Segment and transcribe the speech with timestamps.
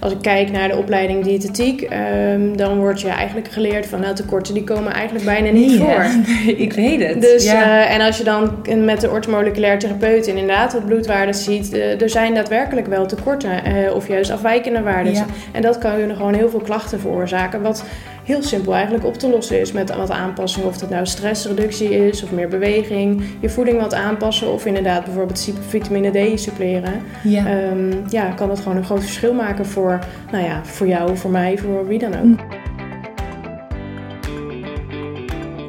[0.00, 4.14] als ik kijk naar de opleiding diëtetiek, ehm, dan word je eigenlijk geleerd van nou,
[4.14, 6.04] tekorten die komen eigenlijk bijna niet voor.
[6.26, 7.20] Nee, ik weet het.
[7.20, 7.62] Dus, ja.
[7.62, 12.10] eh, en als je dan met de ortomoleculair therapeut inderdaad wat bloedwaarden ziet, eh, er
[12.10, 15.12] zijn daadwerkelijk wel tekorten eh, of juist afwijkende waarden.
[15.12, 15.26] Ja.
[15.52, 17.62] En dat kan je gewoon heel veel klachten veroorzaken.
[17.62, 17.84] Wat
[18.30, 20.68] heel simpel eigenlijk op te lossen is met wat aanpassingen.
[20.68, 25.48] Of dat nou stressreductie is of meer beweging, je voeding wat aanpassen of inderdaad bijvoorbeeld
[25.68, 27.02] vitamine D suppleren.
[27.24, 27.46] ja.
[27.46, 29.98] Ehm, ja, kan dat gewoon een groot verschil maken voor,
[30.32, 32.40] nou ja, voor jou, voor mij, voor wie dan ook.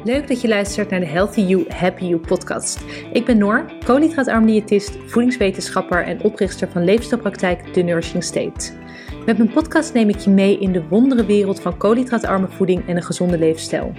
[0.04, 2.80] Leuk dat je luistert naar de Healthy You, Happy You podcast.
[3.12, 8.81] Ik ben Noor, koolhydraatarm diëtist, voedingswetenschapper en oprichter van leefstijlpraktijk The Nourishing State.
[9.26, 12.96] Met mijn podcast neem ik je mee in de wondere wereld van koolhydraatarme voeding en
[12.96, 13.92] een gezonde leefstijl.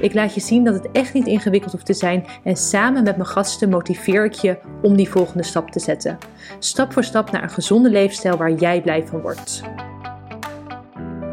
[0.00, 3.16] Ik laat je zien dat het echt niet ingewikkeld hoeft te zijn en samen met
[3.16, 6.18] mijn gasten motiveer ik je om die volgende stap te zetten.
[6.58, 9.62] Stap voor stap naar een gezonde leefstijl waar jij blij van wordt.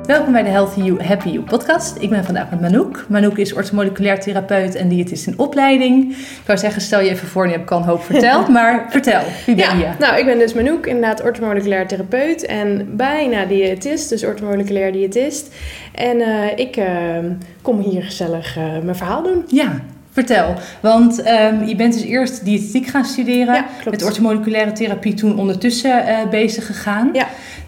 [0.05, 1.97] Welkom bij de Healthy You, Happy You podcast.
[1.99, 3.05] Ik ben vandaag met Manouk.
[3.09, 6.11] Manouk is orthomoleculair therapeut en diëtist in opleiding.
[6.11, 8.47] Ik zou zeggen, stel je even voor, nu heb ik al een hoop verteld.
[8.57, 9.83] maar vertel, wie ben je?
[9.83, 15.55] Ja, nou, ik ben dus Manouk, inderdaad orthomoleculair therapeut en bijna diëtist, dus orthomoleculair diëtist.
[15.91, 17.17] En eh, ik eh,
[17.61, 19.43] kom hier gezellig eh, mijn verhaal doen.
[19.47, 20.53] Ja, vertel.
[20.79, 23.53] Want ehm, je bent dus eerst diëtetiek gaan studeren.
[23.53, 23.89] Ja, klopt.
[23.89, 27.09] Met orthomoleculaire therapie toen ondertussen bezig gegaan.
[27.13, 27.27] Ja.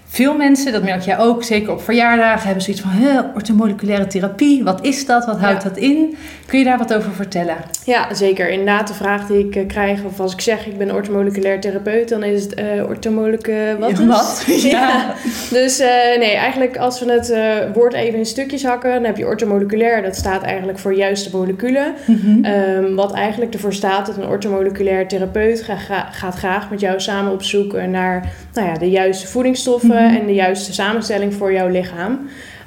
[0.10, 4.64] Veel mensen, dat merk jij ook, zeker op verjaardagen, hebben zoiets van "Hè, orthomoleculaire therapie.
[4.64, 5.26] Wat is dat?
[5.26, 5.70] Wat houdt Ja.
[5.70, 6.16] dat in?
[6.46, 7.56] Kun je daar wat over vertellen?
[7.86, 8.50] Ja, zeker.
[8.50, 12.10] Inderdaad, de vraag die ik eh, krijg, of als ik zeg ik ben orthomoleculair therapeut,
[12.10, 12.56] dan is het
[12.88, 13.90] orthomoleculair wat?
[13.90, 14.06] Ja, dus?
[14.08, 14.44] wat?
[14.62, 14.70] ja.
[14.70, 15.14] Ja.
[15.52, 15.88] Dus eh,
[16.20, 17.42] nee, eigenlijk als we het eh,
[17.74, 20.02] woord even in stukjes hakken, dan heb je orthomoleculair.
[20.02, 21.94] Dat staat eigenlijk voor juiste moleculen.
[22.06, 22.44] Mhm.
[22.44, 27.00] Ehm, wat eigenlijk ervoor staat dat een orthomoleculair therapeut ga- ga- gaat graag met jou
[27.00, 30.16] samen op zoek naar nou ja, de juiste voedingsstoffen Mhm.
[30.16, 32.20] en de juiste samenstelling voor jouw lichaam.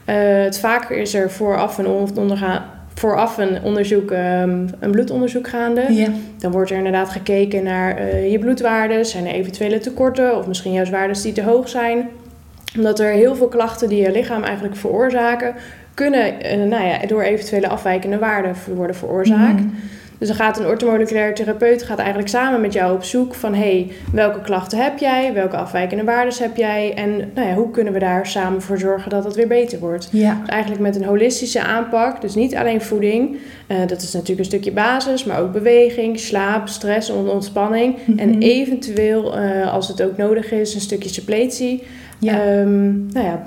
[0.04, 2.64] Eh, het vaker is er vooraf een, on- onderga-
[2.94, 5.84] vooraf een onderzoek, ehm, een bloedonderzoek gaande.
[5.92, 6.08] Ja.
[6.38, 9.06] Dan wordt er inderdaad gekeken naar eh, je bloedwaarden.
[9.06, 12.08] Zijn er eventuele tekorten of misschien juist waarden die te hoog zijn?
[12.76, 15.54] Omdat er heel veel klachten die je lichaam eigenlijk veroorzaken,
[15.94, 19.60] kunnen eh, nou ja, door eventuele afwijkende waarden worden veroorzaakt.
[19.60, 19.68] Mhm.
[20.20, 23.90] Dus dan gaat een orthomoleculair therapeut gaat eigenlijk samen met jou op zoek van hey,
[24.12, 27.98] welke klachten heb jij, welke afwijkende waarden heb jij en nou ja, hoe kunnen we
[27.98, 30.08] daar samen voor zorgen dat het weer beter wordt.
[30.12, 30.38] Ja.
[30.40, 33.36] Dus eigenlijk met een holistische aanpak, dus niet alleen voeding,
[33.66, 38.18] eh, dat is natuurlijk een stukje basis, maar ook beweging, slaap, stress, on- ontspanning Mhm.
[38.18, 41.82] en eventueel, eh, als het ook nodig is, een stukje suppletie.
[42.20, 42.32] Ja.
[42.32, 43.42] Ehm, nou ja,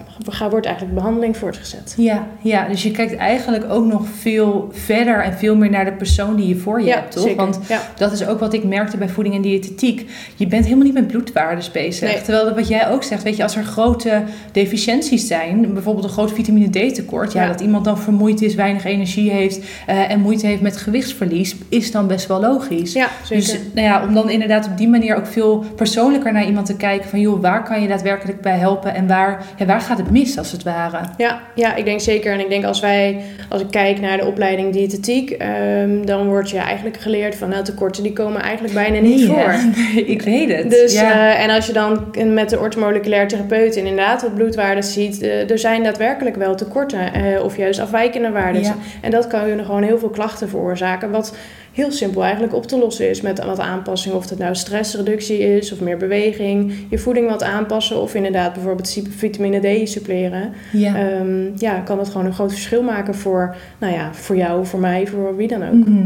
[0.50, 1.94] wordt eigenlijk behandeling voortgezet.
[1.98, 5.92] Ja, ja, dus je kijkt eigenlijk ook nog veel verder en veel meer naar de
[5.92, 7.24] persoon die je voor je ja, hebt, toch?
[7.24, 7.38] zeker.
[7.38, 7.82] Want ja.
[7.98, 10.10] dat is ook wat ik merkte bij voeding en diëtetiek.
[10.36, 12.10] Je bent helemaal niet met bloedwaardes bezig.
[12.10, 12.22] Nee.
[12.22, 16.12] Terwijl dat wat jij ook zegt, weet je, als er grote deficiënties zijn, bijvoorbeeld een
[16.12, 20.20] groot vitamine D tekort, ja, dat iemand dan vermoeid is, weinig energie heeft eh, en
[20.20, 22.94] moeite heeft met gewichtsverlies, is dan best wel logisch.
[22.94, 23.44] ja, zeker.
[23.46, 26.76] Dus nou ja, om dan inderdaad op die manier ook veel persoonlijker naar iemand te
[26.76, 30.12] kijken van joh, waar kan je daadwerkelijk bij helpen en waar, ja, waar gaat het
[30.12, 31.00] mis als het ware?
[31.18, 32.34] Ja, ja, ik denk zeker.
[32.34, 36.50] En ik denk als wij, als ik kijk naar de opleiding diëtetiek, ehm, dan word
[36.50, 39.56] je eigenlijk geleerd van nou tekorten die komen eigenlijk bijna niet voor.
[39.94, 40.70] Nee, ik weet het.
[40.70, 41.12] Dus, ja.
[41.12, 45.60] eh, en als je dan met de orthomoleculair therapeut inderdaad wat bloedwaarden ziet, eh, er
[45.60, 48.62] zijn daadwerkelijk wel tekorten eh, of juist afwijkende waarden.
[48.62, 48.76] Ja.
[49.02, 51.12] En dat kan je gewoon heel veel klachten veroorzaken.
[51.12, 51.36] Wat
[51.74, 54.18] heel simpel eigenlijk op te lossen is met wat aanpassingen.
[54.18, 58.98] Of het nou stressreductie is of meer beweging, je voeding wat aanpassen of inderdaad bijvoorbeeld
[59.18, 60.52] vitamine D suppleren.
[60.72, 60.96] ja.
[60.96, 64.80] Ehm, ja, kan het gewoon een groot verschil maken voor, nou ja, voor jou, voor
[64.80, 65.74] mij, voor wie dan ook.
[65.88, 66.06] Mhm.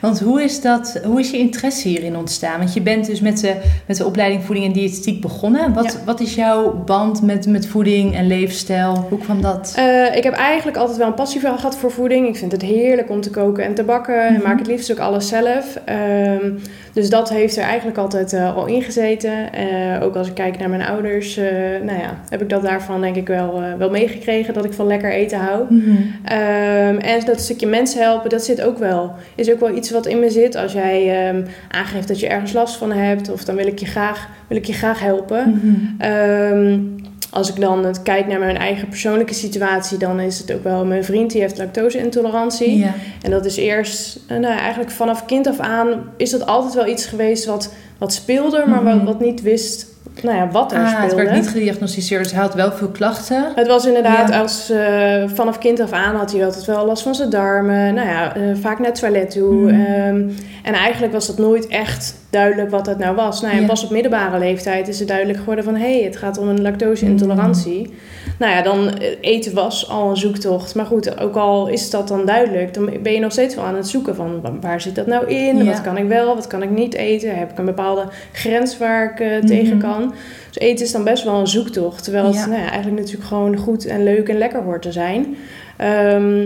[0.00, 2.58] Want hoe is, dat, hoe is je interesse hierin ontstaan?
[2.58, 3.54] Want je bent dus met de,
[3.86, 5.74] met de opleiding voeding en diëtetiek begonnen.
[5.74, 6.04] Wat, Ja.
[6.04, 9.06] wat is jouw band met, met voeding en leefstijl?
[9.08, 9.72] Hoe kwam dat?
[9.76, 12.28] Eh, ik heb eigenlijk altijd wel een passie gehad voor voeding.
[12.28, 14.26] Ik vind het heerlijk om te koken en te bakken.
[14.26, 14.42] En Mhm.
[14.42, 15.78] maak het liefst ook alles zelf.
[15.84, 16.50] Ehm,
[16.92, 19.52] dus dat heeft er eigenlijk altijd eh, al in gezeten.
[19.52, 21.46] Eh, ook als ik kijk naar mijn ouders, eh,
[21.82, 24.54] nou ja, heb ik dat daarvan denk ik wel, wel meegekregen.
[24.54, 25.64] Dat ik van lekker eten hou.
[25.68, 25.96] Mhm.
[26.24, 29.14] Ehm, en dat stukje mensen helpen, dat zit ook wel.
[29.34, 30.56] Is ook wel iets wat in me zit.
[30.56, 33.86] Als jij ehm, aangeeft dat je ergens last van hebt, of dan wil ik je
[33.86, 35.60] graag, wil ik je graag helpen.
[35.98, 37.04] Mhm.
[37.30, 40.84] Als ik dan het kijk naar mijn eigen persoonlijke situatie, dan is het ook wel
[40.84, 42.78] mijn vriend die heeft lactose-intolerantie.
[42.78, 42.94] Ja.
[43.22, 46.86] En dat is eerst, eh, nou, eigenlijk vanaf kind af aan, is dat altijd wel
[46.86, 49.04] iets geweest wat, wat speelde, maar wat, Mhm.
[49.04, 49.86] wat niet wist,
[50.22, 51.06] nou ja, wat er Ah, speelde.
[51.06, 53.44] het werd niet gediagnosticeerd, dus hij had wel veel klachten.
[53.54, 54.40] Het was inderdaad, Ja.
[54.40, 57.94] als, eh, vanaf kind af aan had hij altijd wel last van zijn darmen.
[57.94, 59.70] Nou ja, eh, vaak naar het toilet toe.
[59.70, 59.84] Hmm.
[59.86, 60.28] Ehm,
[60.62, 63.40] en eigenlijk was dat nooit echt duidelijk wat dat nou was.
[63.40, 63.66] Nou, en Ja.
[63.66, 65.74] pas op middelbare leeftijd is het duidelijk geworden van...
[65.74, 67.94] hé, hey, het gaat om een lactose-intolerantie.
[68.38, 70.74] Nou ja, dan eh, eten was al een zoektocht.
[70.74, 72.74] Maar goed, ook al is dat dan duidelijk...
[72.74, 74.40] dan ben je nog steeds wel aan het zoeken van...
[74.40, 75.56] wa- waar zit dat nou in?
[75.56, 75.64] Ja.
[75.64, 77.36] Wat kan ik wel, wat kan ik niet eten?
[77.38, 79.46] Heb ik een bepaalde grens waar ik eh, Mhm.
[79.46, 80.14] tegen kan?
[80.50, 82.02] Dus eten is dan best wel een zoektocht.
[82.04, 82.46] Terwijl het Ja.
[82.46, 85.36] nou ja, eigenlijk natuurlijk gewoon goed en leuk en lekker hoort te zijn.
[85.76, 86.44] Ehm,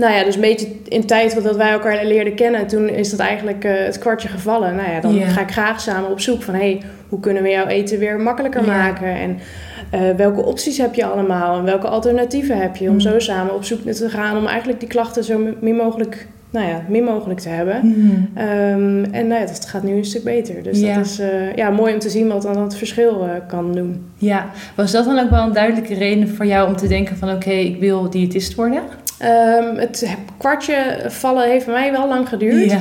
[0.00, 3.20] nou ja, dus een beetje in tijd dat wij elkaar leerden kennen, toen is dat
[3.20, 4.74] eigenlijk eh, het kwartje gevallen.
[4.76, 7.66] Nou ja, dan ga ik graag samen op zoek van hey, hoe kunnen we jouw
[7.66, 9.06] eten weer makkelijker maken?
[9.14, 9.38] En
[9.90, 13.00] eh, welke opties heb je allemaal en welke alternatieven heb je om Mm.
[13.00, 16.82] zo samen op zoek te gaan om eigenlijk die klachten zo min mogelijk, nou ja,
[16.88, 17.80] min mogelijk te hebben.
[17.84, 18.38] Mhm.
[18.38, 20.62] Ehm, en nou ja, dat gaat nu een stuk beter.
[20.62, 20.94] Dus Ja.
[20.94, 24.04] dat is eh, ja, mooi om te zien wat dan het verschil kan doen.
[24.18, 27.30] Ja, was dat dan ook wel een duidelijke reden voor jou om te denken van
[27.30, 28.82] oké, ik wil diëtist worden?
[29.20, 30.74] Ehm, het kwartje
[31.06, 32.70] vallen heeft mij wel lang geduurd.
[32.70, 32.78] Ja.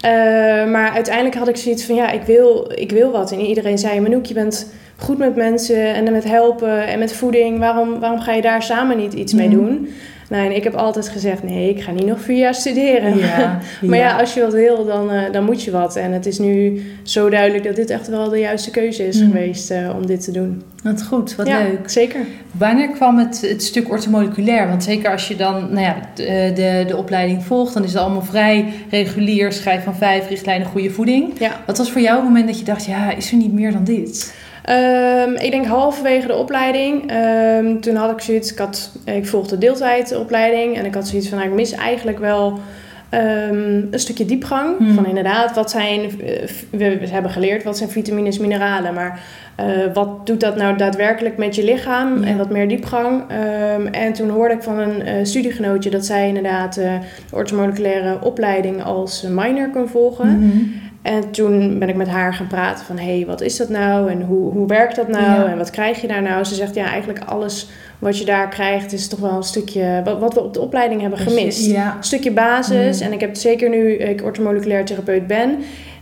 [0.00, 3.32] Eh, maar uiteindelijk had ik zoiets van, ja, ik wil, ik wil wat.
[3.32, 4.66] En iedereen zei, Manouk, je bent
[4.96, 7.58] goed met mensen en met helpen en met voeding.
[7.58, 9.56] Waarom, waarom ga je daar samen niet iets mee Mhm.
[9.56, 9.88] doen?
[10.30, 13.18] Nou, en ik heb altijd gezegd, nee, ik ga niet nog vier jaar studeren.
[13.18, 15.96] Ja, maar ja, als je wat wil, dan, eh, dan moet je wat.
[15.96, 19.30] En het is nu zo duidelijk dat dit echt wel de juiste keuze is Mhm.
[19.30, 20.62] geweest eh, om dit te doen.
[20.82, 21.90] Wat goed, wat ja, leuk.
[21.90, 22.20] zeker.
[22.52, 24.68] Wanneer kwam het, het stuk ortomoleculair?
[24.68, 28.02] Want zeker als je dan nou ja, de, de, de opleiding volgt, dan is het
[28.02, 29.52] allemaal vrij regulier.
[29.52, 31.32] Schrijf van vijf richtlijnen goede voeding.
[31.38, 31.60] Ja.
[31.66, 33.84] Wat was voor jou het moment dat je dacht, ja, is er niet meer dan
[33.84, 34.34] dit?
[34.64, 37.10] Ehm, ik denk halverwege de opleiding.
[37.10, 38.52] ehm, toen had ik zoiets.
[38.52, 40.76] Ik, had, ik volgde deeltijdopleiding.
[40.76, 42.58] En ik had zoiets van: nou, ik mis eigenlijk wel
[43.08, 44.78] ehm, een stukje diepgang.
[44.78, 44.94] Hmm.
[44.94, 46.00] Van inderdaad, wat zijn.
[46.00, 48.94] eh, we, we hebben geleerd wat zijn vitamines, mineralen.
[48.94, 49.20] Maar
[49.56, 52.22] eh, wat doet dat nou daadwerkelijk met je lichaam?
[52.22, 53.22] En wat meer diepgang.
[53.90, 56.98] En toen hoorde ik van een eh, studiegenootje dat zij inderdaad de
[57.32, 60.38] ortomoleculaire opleiding als minor kon volgen.
[60.38, 60.58] Mhm.
[61.02, 62.98] En toen ben ik met haar gaan praten van...
[62.98, 65.46] hé, hey, wat is dat nou en hoe, hoe werkt dat nou Ja.
[65.46, 66.44] en wat krijg je daar nou?
[66.44, 67.68] Ze zegt, ja, eigenlijk alles
[67.98, 68.92] wat je daar krijgt...
[68.92, 70.00] is toch wel een stukje...
[70.04, 71.66] wat, wat we op de opleiding hebben gemist.
[71.66, 71.94] Ja.
[71.96, 73.00] Een stukje basis.
[73.00, 73.06] Mm.
[73.06, 75.58] En ik heb het zeker nu ik ortomoleculair therapeut ben...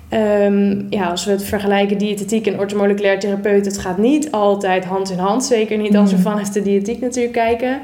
[0.08, 3.64] Ehm, ja, als we het vergelijken, diëtetiek en ortomoleculair therapeut...
[3.64, 5.44] het gaat niet altijd hand in hand.
[5.44, 6.22] Zeker niet als we Mm.
[6.22, 7.80] vanuit de diëtiek natuurlijk kijken...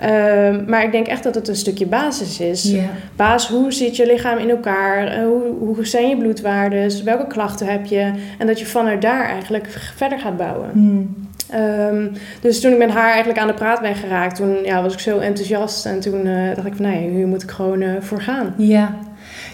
[0.00, 2.62] Ehm, maar ik denk echt dat het een stukje basis is.
[2.62, 2.84] Ja.
[3.16, 5.06] Baas, hoe zit je lichaam in elkaar?
[5.06, 7.02] Eh, Hoe, hoe zijn je bloedwaardes?
[7.02, 8.12] Welke klachten heb je?
[8.38, 9.66] En dat je vanuit daar eigenlijk
[9.96, 10.70] verder gaat bouwen.
[10.72, 11.02] Mhm.
[11.50, 12.06] Ehm,
[12.40, 14.98] dus toen ik met haar eigenlijk aan de praat ben geraakt, toen ja, was ik
[14.98, 15.86] zo enthousiast.
[15.86, 18.54] En toen eh, dacht ik van, nee, hier moet ik gewoon eh, voor gaan.
[18.56, 18.94] Ja.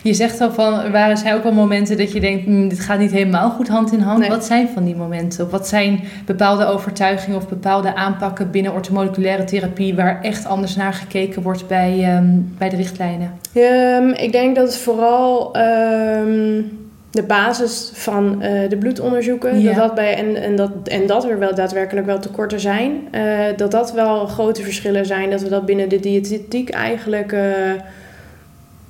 [0.06, 2.81] Je zegt al van, er waren zijn ook wel momenten dat je denkt, "Hmm, dit
[2.81, 4.19] gaat niet helemaal goed hand in hand.
[4.19, 4.29] Nee.
[4.29, 5.44] Wat zijn van die momenten?
[5.44, 10.93] Of wat zijn bepaalde overtuigingen of bepaalde aanpakken binnen ortomoleculaire therapie waar echt anders naar
[10.93, 12.26] gekeken wordt bij, ehm,
[12.58, 13.31] bij de richtlijnen?
[13.55, 16.62] Ehm, ik denk dat het vooral ehm,
[17.11, 19.67] de basis van eh, de bloedonderzoeken, Ja.
[19.67, 23.23] dat dat bij, en, en, dat, en dat er wel daadwerkelijk wel tekorten zijn, eh,
[23.56, 25.31] dat dat wel grote verschillen zijn.
[25.31, 27.41] Dat we dat binnen de diëtetiek eigenlijk eh,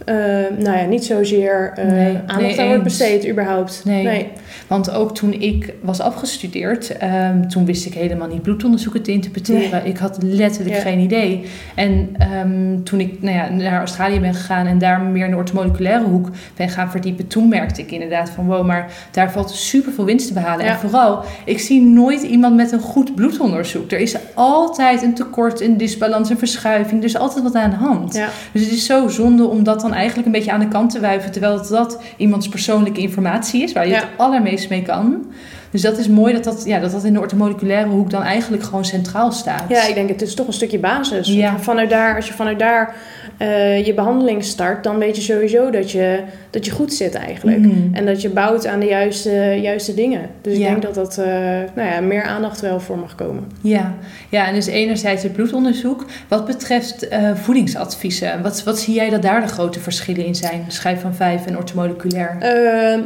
[0.06, 0.14] eh,
[0.58, 3.82] nou ja, niet zozeer eh Nee, aandacht nee, aan wordt besteed überhaupt.
[3.84, 4.28] Nee.
[4.66, 9.86] Want ook toen ik was afgestudeerd, ehm, toen wist ik helemaal niet bloedonderzoeken te interpreteren.
[9.86, 10.82] Ik had letterlijk Ja.
[10.82, 11.44] geen idee.
[11.74, 15.36] En ehm, toen ik nou ja, naar Australië ben gegaan en daar meer in de
[15.36, 19.92] ortomoleculaire hoek ben gaan verdiepen, toen merkte ik inderdaad van wow, maar daar valt super
[19.92, 20.64] veel winst te behalen.
[20.64, 20.70] Ja.
[20.70, 23.90] En vooral, ik zie nooit iemand met een goed bloedonderzoek.
[23.90, 27.00] Er is altijd een tekort, een disbalans, een verschuiving.
[27.00, 28.12] Er is altijd wat aan de hand.
[28.52, 31.00] Dus het is zo zonde om dat dan eigenlijk een beetje aan de kant te
[31.00, 33.98] wuiven, terwijl dat, dat iemands persoonlijke informatie is, waar je Ja.
[34.00, 35.26] het allermeest mee kan.
[35.70, 38.62] Dus dat is mooi dat dat, ja, dat dat in de ortomoleculaire hoek dan eigenlijk
[38.62, 39.64] gewoon centraal staat.
[39.68, 41.28] Ja, ik denk het is toch een stukje basis.
[41.28, 41.58] Ja.
[41.58, 42.94] Vanuit daar, als je vanuit daar
[43.38, 47.58] eh, je behandeling start, dan weet je sowieso dat je, dat je goed zit eigenlijk.
[47.58, 47.94] Mhm.
[47.94, 50.20] En dat je bouwt aan de juiste, juiste dingen.
[50.42, 51.26] Dus ik denk dat dat eh,
[51.74, 53.44] nou ja, meer aandacht wel voor mag komen.
[53.60, 53.94] Ja.
[54.28, 56.04] ja, en dus enerzijds het bloedonderzoek.
[56.28, 60.64] Wat betreft eh, voedingsadviezen, wat, wat zie jij dat daar de grote verschillen in zijn?
[60.68, 62.36] Schijf van vijf en ortomoleculair.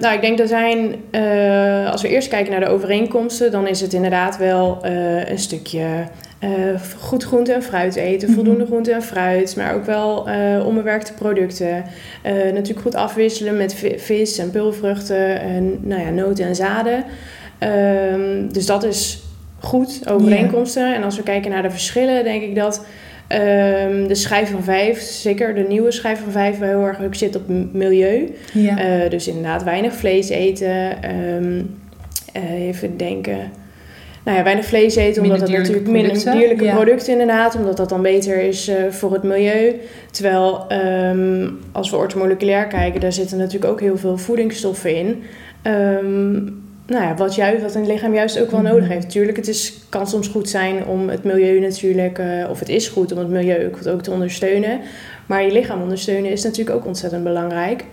[0.01, 0.95] Nou, ik denk er zijn,
[1.91, 4.79] als we eerst kijken naar de overeenkomsten, dan is het inderdaad wel
[5.27, 5.85] een stukje
[6.41, 6.51] eh,
[6.99, 8.37] goed groente en fruit eten, Mhm.
[8.37, 11.85] voldoende groente en fruit, maar ook wel eh, onbewerkte producten.
[12.23, 17.05] Eh, natuurlijk goed afwisselen met vi- vis en pulvruchten en nou ja, noten en zaden.
[17.59, 19.23] Ehm, dus dat is
[19.59, 20.95] goed, overeenkomsten.
[20.95, 22.85] En als we kijken naar de verschillen, denk ik dat
[23.27, 27.15] ehm, de schijf van vijf, zeker de nieuwe schijf van vijf, wel heel erg ook
[27.15, 27.43] zit op
[27.73, 28.35] milieu.
[28.53, 29.09] ja.
[29.09, 31.03] Dus inderdaad weinig vlees eten.
[31.03, 31.63] ehm,
[32.33, 33.39] eh, even denken.
[34.25, 36.75] Nou ja, weinig vlees eten, omdat het natuurlijk minder dierlijke ja.
[36.75, 39.75] producten inderdaad, omdat dat dan beter is eh, voor het milieu.
[40.11, 45.23] Terwijl ehm, als we ortomoleculair kijken, daar zitten natuurlijk ook heel veel voedingsstoffen in.
[45.63, 46.33] Ehm,
[46.87, 48.69] nou ja, wat, juist, wat een lichaam juist ook wel Mhm.
[48.73, 49.05] nodig heeft.
[49.05, 52.89] Natuurlijk, het is, kan soms goed zijn om het milieu natuurlijk, eh, of het is
[52.89, 54.81] goed om het milieu ook, ook te ondersteunen.
[55.27, 57.85] Maar je lichaam ondersteunen is natuurlijk ook ontzettend belangrijk.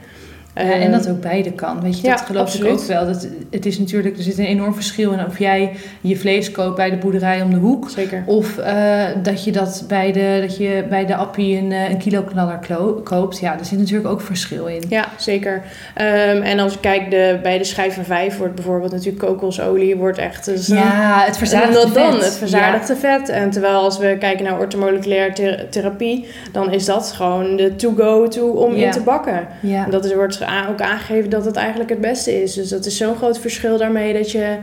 [0.65, 1.81] Ja, en Ehm, dat ook beide kan.
[1.81, 3.05] Weet je, ja, dat geloof ik ook wel.
[3.05, 5.71] Dat, het is natuurlijk, er zit een enorm verschil in of jij
[6.01, 7.89] je vlees koopt bij de boerderij om de hoek.
[7.89, 8.23] Zeker.
[8.25, 11.97] Of eh, dat je dat bij de, dat je bij de appie een, eh, een
[11.97, 12.59] kilo knaller
[13.03, 13.39] koopt.
[13.39, 14.83] Ja, daar zit natuurlijk ook verschil in.
[14.89, 15.61] Ja, zeker.
[15.93, 19.95] Ehm, en als ik kijk, de, bij de schijf van vijf wordt bijvoorbeeld natuurlijk kokosolie
[19.95, 20.45] wordt echt...
[20.45, 22.23] Dus Ja, het verzadigde dat dan, vet.
[22.25, 23.29] het verzadigde vet.
[23.29, 28.47] En terwijl als we kijken naar ortomoleculaire ther- therapie, dan is dat gewoon de to-go-to
[28.47, 28.85] om Ja.
[28.85, 29.47] in te bakken.
[29.61, 29.85] Ja.
[29.89, 32.53] dat is, wordt ook aangegeven dat het eigenlijk het beste is.
[32.53, 34.57] Dus dat is zo'n groot verschil daarmee dat je...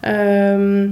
[0.00, 0.86] ehm,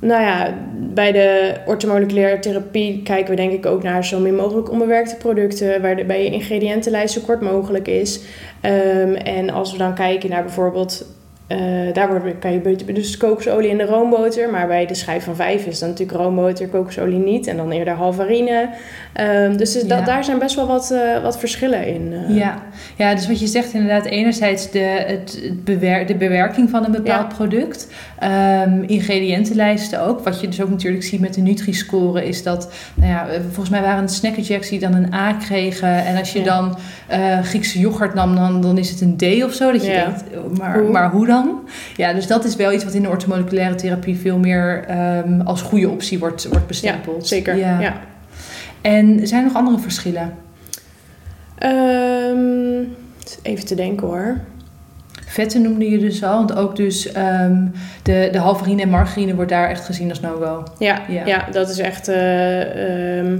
[0.00, 0.54] nou ja,
[0.94, 5.82] bij de ortomoleculaire therapie kijken we denk ik ook naar zo min mogelijk onbewerkte producten,
[5.82, 8.20] waar de, bij je ingrediëntenlijst zo kort mogelijk is.
[8.60, 11.06] Ehm, en als we dan kijken naar bijvoorbeeld,
[11.46, 11.58] eh,
[11.92, 15.66] daar wordt, kan je dus kokosolie in de roomboter, maar bij de schijf van vijf
[15.66, 18.68] is dan natuurlijk roomboter, kokosolie niet en dan eerder halvarine.
[19.18, 22.12] Ehm, dus dat, daar zijn best wel wat, eh, wat verschillen in.
[22.12, 22.36] eh.
[22.36, 22.62] Ja.
[22.96, 26.90] ja, dus wat je zegt inderdaad, enerzijds de, het, het bewer, de bewerking van een
[26.92, 27.36] bepaald Ja.
[27.36, 27.88] product.
[28.18, 30.20] Ehm, ingrediëntenlijsten ook.
[30.24, 33.68] Wat je dus ook natuurlijk ziet met de Nutri-score is dat, nou ja, eh, volgens
[33.70, 36.04] mij waren het snackerjacks die dan een A kregen.
[36.06, 36.44] En als je Ja.
[36.44, 36.78] dan
[37.42, 39.72] Griekse yoghurt nam, dan, dan is het een D of zo.
[39.72, 40.04] Dat je Ja.
[40.04, 40.90] denkt, oh, maar, Hoe?
[40.90, 41.60] maar hoe dan?
[41.96, 45.62] Ja, dus dat is wel iets wat in de orthomoleculaire therapie veel meer ehm, als
[45.62, 47.26] goede optie wordt, wordt bestempeld.
[47.26, 47.56] zeker.
[47.56, 47.94] Ja.
[48.92, 50.34] En zijn er nog andere verschillen?
[51.58, 52.84] Ehm,
[53.42, 54.36] even te denken hoor.
[55.26, 57.66] Vetten noemde je dus al, want ook dus ehm,
[58.02, 60.62] de, de halverine en margarine wordt daar echt gezien als no-go.
[60.78, 61.26] Ja, Ja.
[61.26, 61.46] ja.
[61.50, 62.08] dat is echt.
[62.08, 63.38] eh, ehm,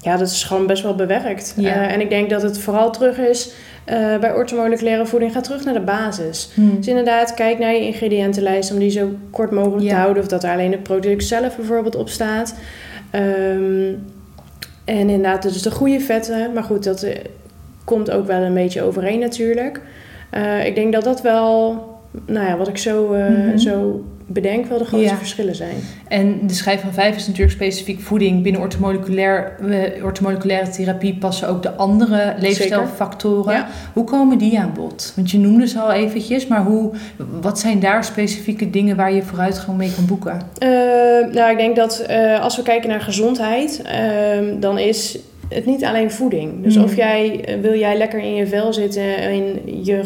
[0.00, 1.54] ja, dat is gewoon best wel bewerkt.
[1.56, 1.70] Ja.
[1.74, 3.52] Eh, en ik denk dat het vooral terug is
[3.84, 5.32] eh, bij orthomoleculaire voeding.
[5.32, 6.50] Ga terug naar de basis.
[6.54, 9.88] Dus inderdaad, kijk naar je ingrediëntenlijst om die zo kort mogelijk Ja.
[9.90, 10.22] te houden.
[10.22, 12.54] Of dat er alleen het product zelf bijvoorbeeld op staat.
[13.10, 13.92] Ehm,
[14.86, 16.52] en inderdaad, dus de goede vetten.
[16.52, 17.18] Maar goed, dat eh,
[17.84, 19.80] komt ook wel een beetje overeen natuurlijk.
[20.30, 21.70] Eh, ik denk dat dat wel,
[22.26, 23.56] nou ja, wat ik zo, eh, Mhm.
[23.58, 25.16] zo bedenk, wel de grootste Ja.
[25.16, 25.74] verschillen zijn.
[26.08, 28.42] En de schijf van vijf is natuurlijk specifiek voeding.
[28.42, 33.54] Binnen orthomoleculair, eh, orthomoleculaire therapie passen ook de andere leefstijlfactoren.
[33.54, 33.68] Ja.
[33.92, 35.12] Hoe komen die aan bod?
[35.16, 36.92] Want je noemde ze al eventjes, maar hoe,
[37.40, 40.40] wat zijn daar specifieke dingen waar je vooruitgang mee kan boeken?
[40.58, 40.68] Eh,
[41.32, 45.18] nou, ik denk dat eh, als we kijken naar gezondheid, ehm, dan is
[45.48, 46.62] het niet alleen voeding.
[46.62, 46.84] Dus Mm.
[46.84, 49.44] of jij, eh, wil jij lekker in je vel zitten en
[49.84, 50.02] je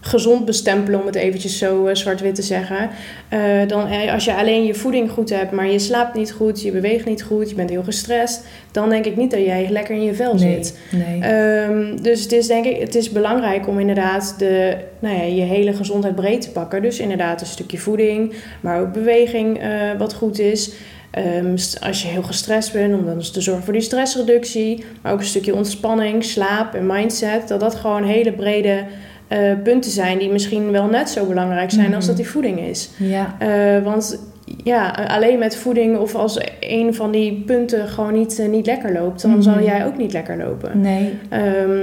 [0.00, 2.90] gezond bestempelen, om het eventjes zo eh, zwart-wit te zeggen.
[3.28, 6.62] eh, dan eh, als je alleen je voeding goed hebt, maar je slaapt niet goed,
[6.62, 9.94] je beweegt niet goed, je bent heel gestrest, dan denk ik niet dat jij lekker
[9.94, 10.78] in je vel nee, zit.
[10.90, 11.20] nee.
[11.20, 15.42] Ehm, dus het is denk ik, het is belangrijk om inderdaad de, nou ja, je
[15.42, 16.82] hele gezondheid breed te pakken.
[16.82, 19.60] Dus inderdaad een stukje voeding, maar ook beweging
[19.98, 20.72] wat goed is.
[21.10, 24.84] Ehm, als je heel gestrest bent, om dan te zorgen voor die stressreductie.
[25.02, 27.48] Maar ook een stukje ontspanning, slaap en mindset.
[27.48, 28.84] Dat dat gewoon hele brede
[29.28, 32.06] eh, punten zijn die misschien wel net zo belangrijk zijn als Mhm.
[32.06, 32.90] dat die voeding is.
[32.96, 33.36] ja.
[33.38, 34.20] Eh, want
[34.64, 38.92] ja, alleen met voeding of als een van die punten gewoon niet, eh, niet lekker
[38.92, 39.40] loopt, dan Mhm.
[39.42, 40.80] zal jij ook niet lekker lopen.
[40.80, 41.12] Nee.
[41.28, 41.80] Ehm,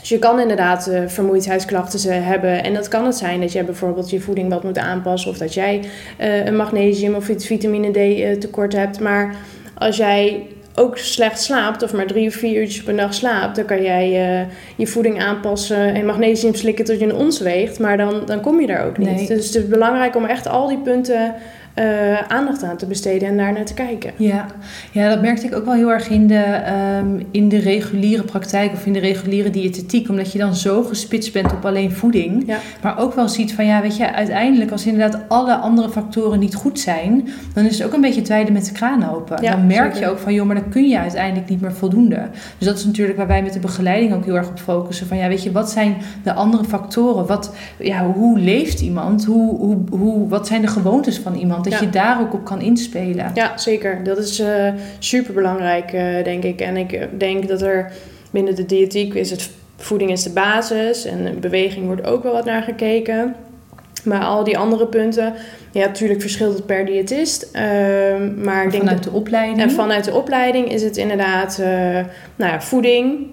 [0.00, 2.64] dus je kan inderdaad eh, vermoeidheidsklachten hebben.
[2.64, 5.30] En dat kan het zijn dat jij bijvoorbeeld je voeding wat moet aanpassen.
[5.30, 5.80] Of dat jij
[6.44, 7.90] een magnesium of vit- vitamine
[8.36, 9.00] D tekort hebt.
[9.00, 9.34] Maar
[9.74, 10.42] als jij
[10.78, 13.56] ook slecht slaapt of maar drie of vier uurtjes per dag slaapt...
[13.56, 17.78] dan kan jij eh, je voeding aanpassen en magnesium slikken tot je een ons weegt.
[17.78, 19.08] Maar dan, dan kom je daar ook niet.
[19.08, 19.26] Nee.
[19.26, 21.34] Dus het is belangrijk om echt al die punten
[21.76, 24.12] eh, aandacht aan te besteden en daar naar te kijken.
[24.16, 24.46] Ja.
[24.92, 28.72] ja, dat merkte ik ook wel heel erg in de, ehm, in de reguliere praktijk
[28.72, 30.08] of in de reguliere diëtetiek.
[30.08, 32.42] Omdat je dan zo gespitst bent op alleen voeding.
[32.46, 32.58] Ja.
[32.82, 36.54] Maar ook wel ziet van ja, weet je, uiteindelijk als inderdaad alle andere factoren niet
[36.54, 39.42] goed zijn, dan is het ook een beetje twijden met de kraan open.
[39.42, 40.08] Ja, dan merk zeker.
[40.08, 42.28] je ook van joh, maar dan kun je uiteindelijk niet meer voldoende.
[42.58, 45.06] Dus dat is natuurlijk waar wij met de begeleiding ook heel erg op focussen.
[45.06, 47.26] Van ja, weet je, wat zijn de andere factoren?
[47.26, 49.24] Wat, ja, hoe leeft iemand?
[49.24, 51.65] Hoe, hoe, hoe, wat zijn de gewoontes van iemand?
[51.70, 51.86] Dat Ja.
[51.86, 53.30] je daar ook op kan inspelen.
[53.34, 54.04] Ja, zeker.
[54.04, 54.68] Dat is eh
[54.98, 55.90] super belangrijk,
[56.24, 56.60] denk ik.
[56.60, 57.92] En ik eh, denk dat er
[58.30, 62.44] binnen de diëtiek is het voeding is de basis en beweging wordt ook wel wat
[62.44, 63.34] naar gekeken.
[64.04, 65.32] Maar al die andere punten,
[65.72, 67.48] ja, natuurlijk verschilt het per diëtist.
[67.52, 69.60] Ehm, maar ik denk vanuit dat, de opleiding.
[69.60, 71.68] en vanuit de opleiding is het inderdaad, eh,
[72.36, 73.26] nou ja, voeding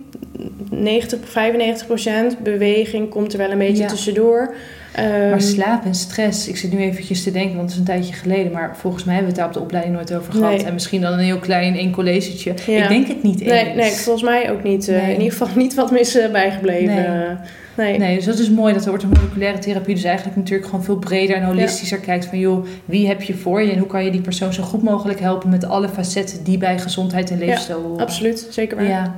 [0.70, 3.90] 90, 95 procent, beweging komt er wel een beetje Ja.
[3.90, 4.54] tussendoor.
[4.96, 7.84] Ehm, Maar slaap en stress, ik zit nu eventjes te denken, want het is een
[7.94, 10.50] tijdje geleden, maar volgens mij hebben we het daar op de opleiding nooit over gehad.
[10.52, 10.64] Nee.
[10.64, 12.54] En misschien dan een heel klein één collegetje.
[12.66, 12.82] Ja.
[12.84, 13.52] Ik denk het niet eens.
[13.52, 14.88] Nee, nee, volgens mij ook niet.
[14.88, 15.10] eh.
[15.10, 16.96] In ieder geval niet wat mis eh, bijgebleven.
[16.96, 17.36] Nee.
[17.78, 17.98] Nee.
[17.98, 21.36] Nee, dus dat is mooi dat de orthomoleculaire therapie dus eigenlijk natuurlijk gewoon veel breder
[21.36, 24.22] en holistischer kijkt van joh, wie heb je voor je en hoe kan je die
[24.22, 28.02] persoon zo goed mogelijk helpen met alle facetten die bij gezondheid en leefstijl horen.
[28.02, 28.86] Absoluut, zeker waar.
[28.86, 29.16] Ja.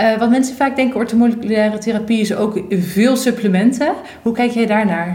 [0.00, 3.92] Uh, wat mensen vaak denken, orthomoleculaire therapie is ook veel supplementen.
[4.22, 5.14] Hoe kijk jij daarnaar?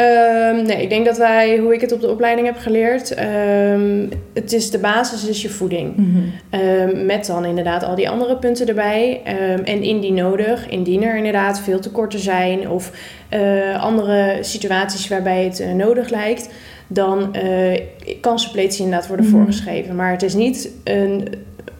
[0.00, 4.08] Um, nee, ik denk dat wij, hoe ik het op de opleiding heb geleerd, um,
[4.34, 5.96] het is de basis is je voeding.
[5.96, 6.60] Mm -hmm.
[6.60, 9.20] um, met dan inderdaad al die andere punten erbij.
[9.64, 12.92] en indien nodig, indien er inderdaad veel tekorten zijn of
[13.34, 16.48] uh, andere situaties waarbij het uh, nodig lijkt,
[16.86, 17.80] dan uh,
[18.20, 19.40] kan suppletie inderdaad worden mm -hmm.
[19.40, 19.96] voorgeschreven.
[19.96, 21.28] Maar het is niet een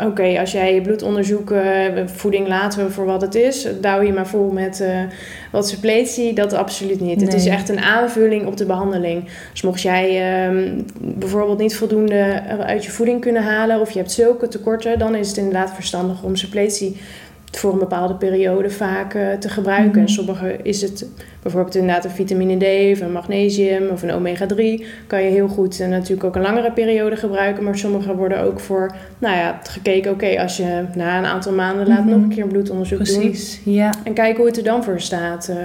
[0.05, 1.63] oké, als jij je bloedonderzoek, uh,
[2.07, 4.89] voeding laten we voor wat het is, douw je maar vol met uh,
[5.53, 7.17] wat suppletie, dat absoluut niet.
[7.17, 7.25] Nee.
[7.25, 9.29] Het is echt een aanvulling op de behandeling.
[9.53, 14.13] Dus mocht jij um, bijvoorbeeld niet voldoende uit je voeding kunnen halen of je hebt
[14.13, 16.97] zulke tekorten, dan is het inderdaad verstandig om suppletie
[17.51, 19.87] voor een bepaalde periode vaak uh, te gebruiken.
[19.87, 20.03] Mm -hmm.
[20.03, 21.07] En sommige is het
[21.43, 24.85] bijvoorbeeld inderdaad een vitamine D of een magnesium of een omega-3.
[25.07, 27.65] Kan je heel goed en natuurlijk ook een langere periode gebruiken.
[27.65, 30.11] Maar sommige worden ook voor, nou ja, gekeken.
[30.11, 32.13] Oké, okay, als je na een aantal maanden laat mm -hmm.
[32.13, 33.75] nog een keer een bloedonderzoek Precies, doen.
[33.75, 33.93] ja.
[34.05, 35.51] En kijken hoe het er dan voor staat.
[35.51, 35.57] Uh,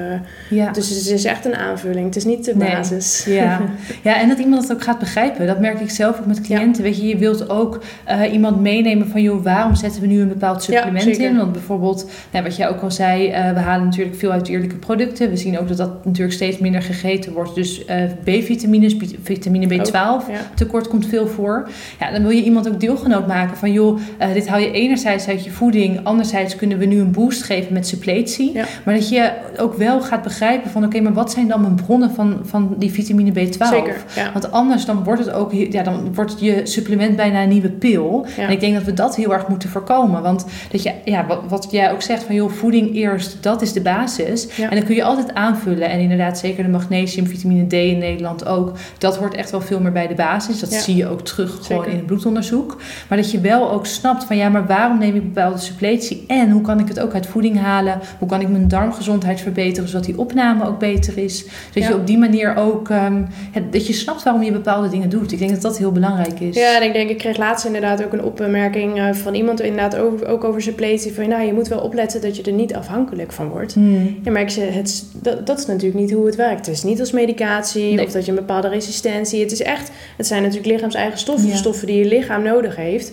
[0.50, 0.72] ja.
[0.72, 2.06] Dus het is echt een aanvulling.
[2.06, 3.26] Het is niet de basis.
[3.26, 3.36] Nee.
[3.36, 3.62] Ja.
[4.04, 5.48] ja, en dat iemand het ook gaat begrijpen.
[5.48, 6.84] Dat merk ik zelf ook met cliënten.
[6.84, 6.90] Ja.
[6.90, 9.22] Weet je, je wilt ook uh, iemand meenemen van...
[9.22, 11.38] joh, waarom zetten we nu een bepaald supplement in?
[11.38, 13.28] Want bijvoorbeeld, nou, wat jij ook al zei...
[13.28, 15.30] Uh, we halen natuurlijk veel uit eerlijke producten.
[15.30, 17.56] We zien ook dat dat natuurlijk steeds minder gegeten wordt.
[17.56, 20.52] Dus uh, B-vitamines, vitamine B12 oh, ja.
[20.56, 21.70] tekort komt veel voor.
[22.00, 25.28] Ja, dan wil je iemand ook deelgenoot maken van joh, uh, dit haal je enerzijds
[25.28, 28.54] uit je voeding, anderzijds kunnen we nu een boost geven met suppletie.
[28.54, 28.66] Ja.
[28.86, 31.76] Maar dat je ook wel gaat begrijpen van oké, okay, maar wat zijn dan mijn
[31.76, 33.68] bronnen van, van die vitamine B12?
[33.70, 34.32] Zeker, ja.
[34.32, 38.26] Want anders dan wordt het ook, ja, dan wordt je supplement bijna een nieuwe pil.
[38.38, 40.22] En ik denk dat we dat heel erg moeten voorkomen.
[40.22, 43.74] Want dat je, ja, wat, wat jij ook zegt van joh, voeding eerst, dat is
[43.74, 44.48] de basis.
[44.58, 45.90] En dan kun je altijd aanvullen.
[45.90, 48.72] En inderdaad, zeker de magnesium, vitamine D in Nederland ook.
[48.98, 50.60] Dat hoort echt wel veel meer bij de basis.
[50.60, 50.80] Dat ja.
[50.80, 51.66] zie je ook terug zeker.
[51.66, 52.78] gewoon in het bloedonderzoek.
[53.10, 56.24] Maar dat je wel ook snapt van ja, maar waarom neem ik bepaalde suppletie?
[56.28, 58.00] En hoe kan ik het ook uit voeding halen?
[58.20, 61.46] Hoe kan ik mijn darmgezondheid verbeteren zodat die opname ook beter is?
[61.74, 61.90] Dat ja.
[61.90, 63.28] je op die manier ook, um,
[63.72, 65.32] dat je snapt waarom je bepaalde dingen doet.
[65.32, 66.56] Ik denk dat dat heel belangrijk is.
[66.56, 69.96] Ja, en ik denk, ik kreeg laatst inderdaad ook een opmerking uh, van iemand inderdaad
[69.96, 71.14] over, ook over suppletie.
[71.14, 73.74] Van nou, je moet wel opletten dat je er niet afhankelijk van wordt.
[73.74, 74.20] Hmm.
[74.24, 76.66] Ja, maar ik zeg, het, dat, dat is natuurlijk niet hoe het werkt.
[76.66, 78.06] Het is niet als medicatie nee.
[78.06, 79.42] of dat je een bepaalde resistentie.
[79.42, 81.56] Het is echt, het zijn natuurlijk lichaams-eigen stoffen, ja.
[81.56, 83.12] stoffen die je lichaam nodig heeft.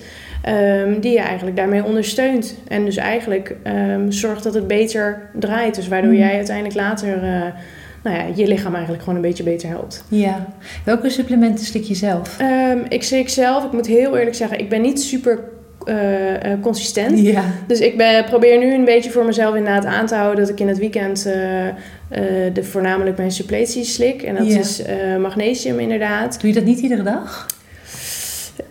[0.49, 2.55] Um, die je eigenlijk daarmee ondersteunt.
[2.68, 5.75] En dus eigenlijk um, zorgt dat het beter draait.
[5.75, 6.18] Dus waardoor mm.
[6.18, 7.45] jij uiteindelijk later uh,
[8.03, 10.05] nou ja, je lichaam eigenlijk gewoon een beetje beter helpt.
[10.09, 10.47] Ja.
[10.85, 12.38] Welke supplementen slik je zelf?
[12.40, 15.38] Um, ik slik zelf, ik moet heel eerlijk zeggen, ik ben niet super
[15.88, 17.18] uh, uh, consistent.
[17.18, 17.45] Ja.
[17.66, 20.61] Dus ik ben, probeer nu een beetje voor mezelf inderdaad aan te houden dat ik
[20.61, 21.35] in het weekend uh,
[22.53, 24.23] de, voornamelijk mijn suppleties slik.
[24.23, 24.59] En dat Ja.
[24.59, 24.83] is
[25.21, 26.40] magnesium inderdaad.
[26.40, 27.47] Doe je dat niet iedere dag?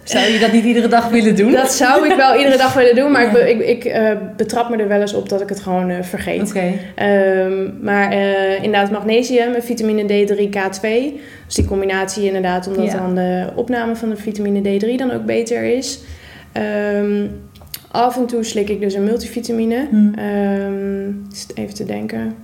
[0.04, 1.52] Zou je dat niet iedere dag willen doen?
[1.52, 4.78] Dat zou ik wel iedere dag willen doen, maar ik, ik, ik uh, betrap me
[4.78, 6.50] er wel eens op dat ik het gewoon uh, vergeet.
[6.50, 6.74] Oké.
[7.06, 10.88] Um, maar uh, inderdaad magnesium en vitamine D3, K2.
[11.46, 12.98] Dus die combinatie inderdaad, omdat Ja.
[12.98, 16.00] dan de opname van de vitamine D3 dan ook beter is.
[16.58, 17.30] Um,
[17.92, 19.88] af en toe slik ik dus een multivitamine.
[19.90, 20.20] Hm.
[20.20, 22.36] Um, even te denken.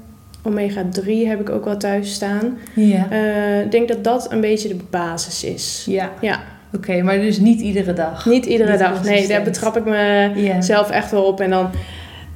[0.44, 2.58] Omega 3 heb ik ook wel thuis staan.
[2.76, 3.08] Ja.
[3.10, 5.84] Eh, Ik denk dat dat een beetje de basis is.
[5.90, 6.12] Ja.
[6.22, 6.40] Ja,
[6.76, 8.26] Oké, maar dus niet iedere dag.
[8.26, 9.04] niet iedere Niet dag.
[9.04, 10.62] Nee, daar betrap ik me Ja.
[10.62, 11.40] zelf echt wel op.
[11.42, 11.70] En dan,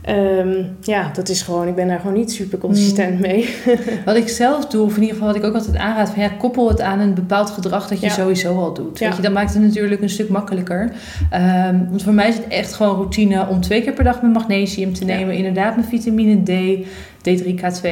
[0.01, 3.21] ehm, ja, dat is gewoon, ik ben daar gewoon niet super consistent Mm.
[3.21, 3.55] mee.
[4.05, 6.29] Wat ik zelf doe, of in ieder geval wat ik ook altijd aanraad, van ja,
[6.29, 8.11] koppel het aan een bepaald gedrag dat je Ja.
[8.11, 8.99] sowieso al doet.
[8.99, 9.07] Ja.
[9.07, 10.91] Weet je, dat maakt het natuurlijk een stuk makkelijker.
[11.29, 14.33] Ehm, want voor mij is het echt gewoon routine om twee keer per dag mijn
[14.33, 15.15] magnesium te Ja.
[15.15, 15.35] nemen.
[15.35, 16.85] Inderdaad, mijn vitamine D,
[17.29, 17.85] D3K2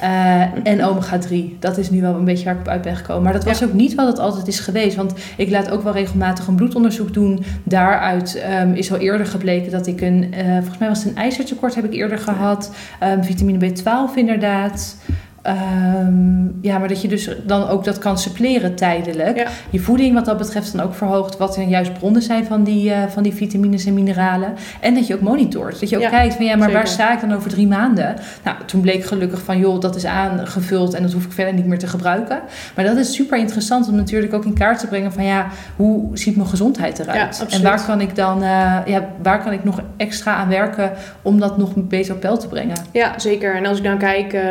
[0.00, 1.56] eh, en omega 3.
[1.60, 3.22] Dat is nu wel een beetje waar ik op uit ben gekomen.
[3.22, 3.66] Maar dat was Ja.
[3.66, 4.96] ook niet wat het altijd is geweest.
[4.96, 7.44] Want ik laat ook wel regelmatig een bloedonderzoek doen.
[7.64, 11.22] Daaruit ehm, is al eerder gebleken dat ik een, eh, volgens mij was het een
[11.22, 12.74] ijzertekort heb ik eerder gehad.
[13.00, 14.96] Ehm, vitamine B12 inderdaad.
[15.42, 19.36] Ehm, ja, maar dat je dus dan ook dat kan suppleren tijdelijk.
[19.36, 19.46] Ja.
[19.70, 21.36] Je voeding wat dat betreft dan ook verhoogt.
[21.36, 24.54] Wat dan juist bronnen zijn van die, eh, van die vitamines en mineralen.
[24.80, 25.80] En dat je ook monitort.
[25.80, 28.14] Dat je ook Ja, kijkt van ja, maar waar sta ik dan over drie maanden?
[28.44, 31.66] Nou, toen bleek gelukkig van joh, dat is aangevuld en dat hoef ik verder niet
[31.66, 32.40] meer te gebruiken.
[32.74, 36.18] Maar dat is super interessant om natuurlijk ook in kaart te brengen van ja, hoe
[36.18, 37.38] ziet mijn gezondheid eruit?
[37.38, 40.92] Ja, en waar kan ik dan, eh, ja, waar kan ik nog extra aan werken
[41.22, 42.76] om dat nog beter op peil te brengen?
[42.92, 43.54] Ja, zeker.
[43.54, 44.42] En als ik dan kijk, eh,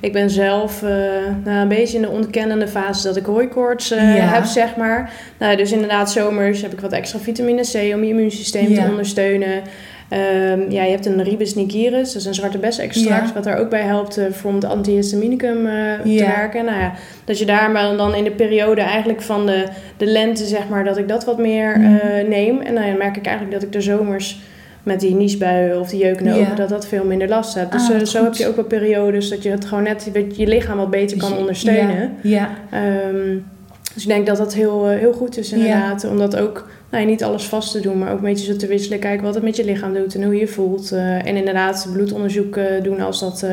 [0.00, 0.90] ik ben zelf eh,
[1.44, 4.24] nou, een beetje in de ontkennende fase dat ik hooikoorts eh, Ja.
[4.24, 5.12] heb, zeg maar.
[5.38, 8.82] Nou, dus inderdaad, zomers heb ik wat extra vitamine C om je immuunsysteem Ja.
[8.84, 9.62] te ondersteunen.
[10.08, 13.34] Ehm, ja, je hebt een ribes nigiris, dus een zwarte bessenextract, Ja.
[13.34, 16.64] wat daar ook bij helpt uh, om het antihistaminicum uh, te werken.
[16.64, 16.92] Nou ja,
[17.24, 19.64] dat je daar maar dan in de periode eigenlijk van de,
[19.96, 22.60] de lente, zeg maar, dat ik dat wat meer eh, neem.
[22.60, 24.40] En dan merk ik eigenlijk dat ik de zomers
[24.82, 26.36] met die niesbuien of die jeuk in de Ja.
[26.40, 27.72] ogen, dat dat veel minder last heb.
[27.72, 28.26] Dus Ah, eh, zo goed.
[28.28, 31.36] heb je ook wel periodes dat je het gewoon net je, lichaam wat beter kan
[31.36, 32.12] ondersteunen.
[32.22, 33.36] Ja, Ehm,
[33.94, 36.04] dus ik denk dat dat heel, eh, heel goed is inderdaad.
[36.04, 38.58] Om dat ook nou, ja, niet alles vast te doen, maar ook een beetje zo
[38.58, 38.98] te wisselen.
[38.98, 40.92] Kijken wat het met je lichaam doet en hoe je je voelt.
[40.92, 43.46] Eh, en inderdaad bloedonderzoek doen als dat,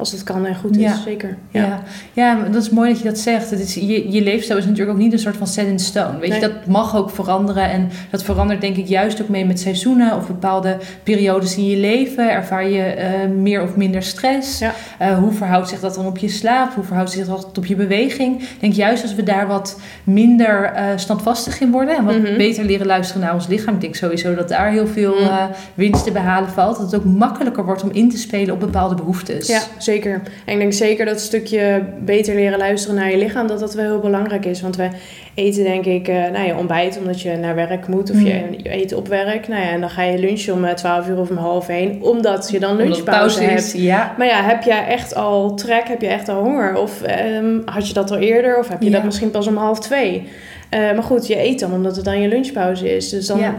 [0.00, 0.82] als dat kan en goed is.
[0.82, 0.96] Ja.
[1.04, 1.36] Zeker.
[1.50, 1.82] ja.
[2.12, 2.38] ja.
[2.52, 3.50] dat is mooi dat je dat zegt.
[3.50, 6.18] Het is, je, je leefstijl is natuurlijk ook niet een soort van set in stone.
[6.18, 6.40] Weet Nee.
[6.40, 7.70] je, dat mag ook veranderen.
[7.70, 11.76] En dat verandert denk ik juist ook mee met seizoenen of bepaalde periodes in je
[11.76, 12.30] leven.
[12.32, 14.58] Ervaar je eh, meer of minder stress?
[14.58, 14.72] Ja.
[14.98, 16.74] Eh, hoe verhoudt zich dat dan op je slaap?
[16.74, 18.40] Hoe verhoudt zich dat op je beweging?
[18.42, 22.36] Ik denk juist als we daar wat minder eh, standvastig in worden en wat Mhm.
[22.36, 23.74] beter leren luisteren naar ons lichaam.
[23.74, 25.46] Ik denk sowieso dat daar heel veel Mhm.
[25.74, 26.76] winst te behalen valt.
[26.76, 29.46] Dat het ook makkelijker wordt om in te spelen op bepaalde behoeftes.
[29.46, 29.60] Ja,
[29.92, 30.20] zeker.
[30.44, 33.84] En ik denk zeker dat stukje beter leren luisteren naar je lichaam, dat dat wel
[33.84, 34.60] heel belangrijk is.
[34.62, 34.88] Want we
[35.34, 38.26] eten denk ik, eh nou je ontbijt omdat je naar werk moet of Mm.
[38.26, 39.48] je, je eet op werk.
[39.48, 42.02] Nou ja, en dan ga je lunchen om eh, 12 uur of om half 1,
[42.02, 43.72] omdat je dan lunchpauze pauze hebt.
[43.76, 44.14] Ja.
[44.18, 45.88] Maar ja, heb jij echt al trek?
[45.88, 46.76] Heb je echt al honger?
[46.76, 48.58] Of ehm, had je dat al eerder?
[48.58, 48.96] Of heb je Ja.
[48.96, 50.28] dat misschien pas om half twee?
[50.70, 53.08] Eh, maar goed, je eet dan omdat het dan je lunchpauze is.
[53.08, 53.54] Dus dan, ja,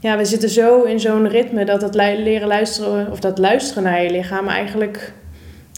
[0.00, 0.16] Ja.
[0.16, 4.02] we zitten zo in zo'n ritme dat het lu- leren luisteren, of dat luisteren naar
[4.02, 5.12] je lichaam eigenlijk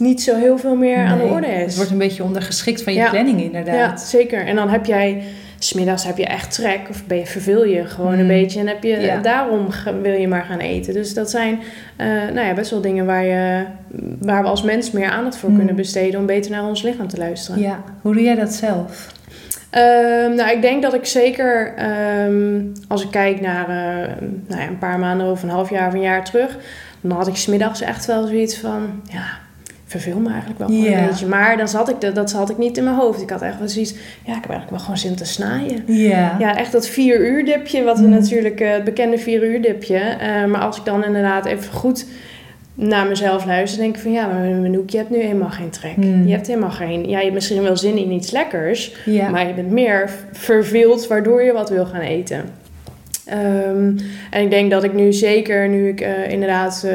[0.00, 1.76] niet zo heel veel meer aan de orde Het is.
[1.76, 3.10] wordt een beetje ondergeschikt van je Ja.
[3.10, 4.00] planning ja, inderdaad.
[4.00, 4.46] zeker.
[4.46, 5.22] En dan heb jij,
[5.58, 8.26] smiddags heb je echt trek of ben je, verveel je gewoon een Mm.
[8.28, 9.20] beetje en heb je, Ja.
[9.20, 9.66] daarom
[10.02, 10.94] wil je maar gaan eten.
[10.94, 11.58] Dus dat zijn
[11.96, 13.64] eh, nou ja, best wel dingen waar, je,
[14.18, 15.56] waar we als mens meer aandacht voor Mm.
[15.56, 17.60] kunnen besteden om beter naar ons lichaam te luisteren.
[17.60, 17.82] Ja.
[18.02, 19.06] Hoe doe jij dat zelf?
[19.70, 24.12] Ehm, nou, ik denk dat ik zeker, ehm, als ik kijk naar eh,
[24.46, 26.56] nou ja, een paar maanden of een half jaar of een jaar terug,
[27.00, 29.24] dan had ik smiddags echt wel zoiets van, ja,
[29.90, 31.26] verveel me eigenlijk wel een beetje.
[31.26, 33.22] Maar dan zat ik, dat, dat zat ik niet in mijn hoofd.
[33.22, 35.82] Ik had echt wel zoiets, ja, ik heb eigenlijk wel gewoon zin te snijden.
[35.86, 36.36] Ja.
[36.38, 38.10] Ja, echt dat vier uur dipje, wat we Mm.
[38.10, 39.96] natuurlijk, eh, het bekende vier uur dipje.
[39.98, 42.06] Eh, maar als ik dan inderdaad even goed
[42.74, 45.96] naar mezelf luister, denk ik van ja, maar Manouk, je hebt nu helemaal geen trek.
[45.96, 46.26] Mm.
[46.26, 49.28] Je hebt helemaal geen, ja, je hebt misschien wel zin in iets lekkers, Ja.
[49.30, 52.44] maar je bent meer verveeld waardoor je wat wil gaan eten.
[53.24, 53.96] Ehm,
[54.30, 56.86] en ik denk dat ik nu zeker, nu ik eh, inderdaad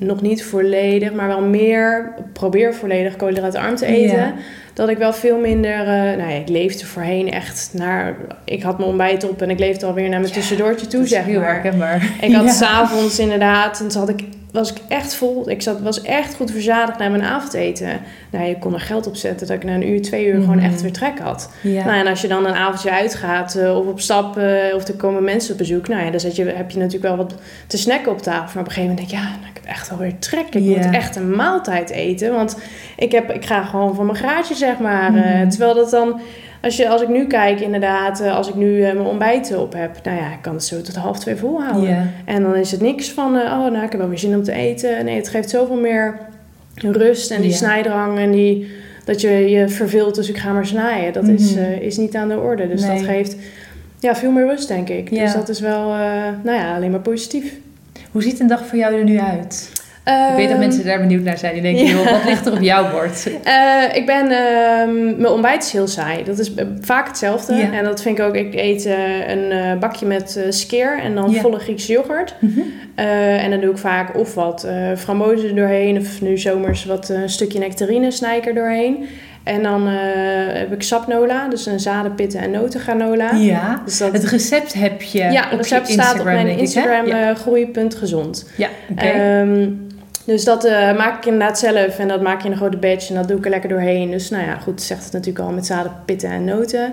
[0.00, 4.16] nog niet volledig, maar wel meer probeer volledig koolhydraatarm te eten.
[4.16, 4.34] Ja.
[4.74, 8.76] Dat ik wel veel minder, eh, nou ja, ik leefde voorheen echt naar, ik had
[8.78, 11.52] mijn ontbijt op en ik leefde alweer naar mijn Ja, tussendoortje toe, zeg heel maar.
[11.52, 12.10] herkenbaar.
[12.20, 12.50] Ik had Ja.
[12.52, 15.50] s'avonds inderdaad, en toen had ik, was ik echt vol.
[15.50, 18.00] Ik zat, was echt goed verzadigd naar mijn avondeten.
[18.30, 20.56] Nou, je kon er geld op zetten dat ik na een uur, twee uur gewoon
[20.56, 20.64] Mhm.
[20.64, 21.50] echt weer trek had.
[21.60, 21.84] Ja.
[21.84, 24.94] Nou, en als je dan een avondje uitgaat eh, of op stap eh, of er
[24.94, 27.34] komen mensen op bezoek, nou ja, dan zet je, heb je natuurlijk wel wat
[27.66, 28.38] te snacken op tafel.
[28.54, 30.54] Maar op een gegeven moment denk je, ja, nou, ik heb echt alweer trek.
[30.54, 32.58] Ik moet echt een maaltijd eten, want
[32.96, 35.14] ik, heb, ik ga gewoon van mijn graadje, zeg maar.
[35.14, 35.48] eh, Mhm.
[35.48, 36.20] terwijl dat dan,
[36.62, 39.72] als, je, als ik nu kijk, inderdaad, eh, als ik nu eh, mijn ontbijt op
[39.72, 42.10] heb, nou ja, ik kan het zo tot half twee volhouden.
[42.24, 44.42] En dan is het niks van, eh, oh, nou, ik heb wel weer zin om
[44.42, 45.04] te eten.
[45.04, 46.18] Nee, het geeft zoveel meer
[46.74, 48.70] rust en die snijdrang en die,
[49.04, 51.12] dat je je verveelt, dus ik ga maar snijden.
[51.12, 51.72] Dat is, Mhm.
[51.80, 52.68] is niet aan de orde.
[52.68, 52.96] Dus Nee.
[52.96, 53.36] dat geeft
[53.98, 55.10] ja, veel meer rust, denk ik.
[55.10, 55.88] Dus dat is wel,
[56.42, 57.52] nou ja, alleen maar positief.
[58.12, 59.69] Hoe ziet een dag voor jou er nu uit?
[60.04, 61.52] Ik weet dat Ehm, mensen daar benieuwd naar zijn.
[61.52, 61.90] Die denken, ja.
[61.90, 63.30] joh, wat ligt er op jouw bord?
[63.44, 66.24] Eh, ik ben, ehm, mijn ontbijt is heel saai.
[66.24, 67.54] Dat is eh, vaak hetzelfde.
[67.54, 67.72] Ja.
[67.72, 71.40] En dat vind ik ook, ik eet eh, een bakje met skeer en dan Ja.
[71.40, 72.34] volle Griekse yoghurt.
[72.38, 72.60] Mhm.
[72.94, 77.58] En dan doe ik vaak of wat frambozen doorheen, of nu zomers wat een stukje
[77.58, 79.08] nectarine snij ik er doorheen.
[79.42, 79.86] En dan
[80.52, 83.32] heb ik sapnola, dus een zadenpitten en notengranola.
[83.34, 83.82] Ja.
[83.84, 86.48] Dus dat, Het recept heb je ja, op het recept staat op mijn?
[86.48, 88.50] Instagram, eh, groei.gezond.
[88.56, 89.06] ja oké.
[90.24, 93.08] Dus dat eh, maak ik inderdaad zelf en dat maak je in een grote batch
[93.08, 94.10] en dat doe ik er lekker doorheen.
[94.10, 96.92] Dus nou ja, goed, zegt het natuurlijk al met zaden, pitten en noten.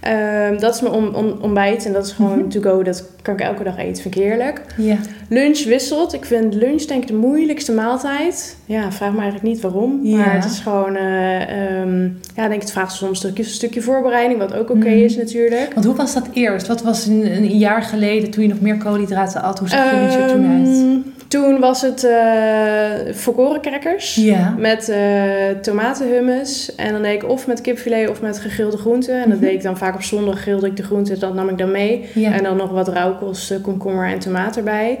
[0.00, 2.48] Ehm, dat is mijn on- on- ontbijt en dat is gewoon Mhm.
[2.48, 2.82] to go.
[2.82, 4.60] Dat kan ik elke dag eten, vind ik heerlijk.
[4.76, 4.96] ja.
[5.28, 6.12] Lunch wisselt.
[6.14, 8.56] Ik vind lunch denk ik de moeilijkste maaltijd.
[8.64, 10.00] Ja, vraag me eigenlijk niet waarom.
[10.16, 11.42] Maar het is gewoon, eh,
[11.80, 12.02] ehm,
[12.34, 14.88] ja, ik denk het vraagt soms een stukje, een stukje voorbereiding, wat ook oké Mhm.
[15.04, 15.70] is natuurlijk.
[15.74, 16.66] Want hoe was dat eerst?
[16.66, 19.58] Wat was een, een jaar geleden toen je nog meer koolhydraten at?
[19.58, 21.13] Hoe zag je lunch er toen uit?
[21.34, 24.14] Toen was het eh volkoren crackers.
[24.14, 24.54] Ja.
[24.58, 26.74] Met eh tomatenhummus.
[26.74, 29.14] En dan deed ik of met kipfilet of met gegrilde groenten.
[29.22, 29.46] En dat Mhm.
[29.46, 31.20] deed ik dan vaak op zondag grilde ik de groenten.
[31.20, 32.04] Dat nam ik dan mee.
[32.14, 32.32] Ja.
[32.32, 34.98] En dan nog wat rauwkost, eh, komkommer en tomaat erbij.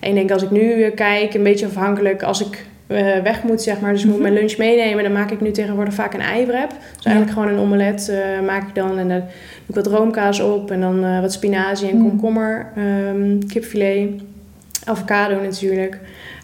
[0.00, 3.42] En ik denk als ik nu eh, kijk, een beetje afhankelijk als ik eh, weg
[3.42, 3.92] moet, zeg maar.
[3.92, 4.22] Dus moet Mhm.
[4.22, 5.02] mijn lunch meenemen.
[5.04, 6.70] Dan maak ik nu tegenwoordig vaak een eiwrap.
[6.96, 8.98] Dus eigenlijk gewoon een omelet eh, maak ik dan.
[8.98, 9.26] En dan doe
[9.66, 10.70] ik wat roomkaas op.
[10.70, 12.08] En dan eh, wat spinazie en Mhm.
[12.08, 14.08] komkommer, ehm, kipfilet.
[14.84, 15.98] Avocado natuurlijk.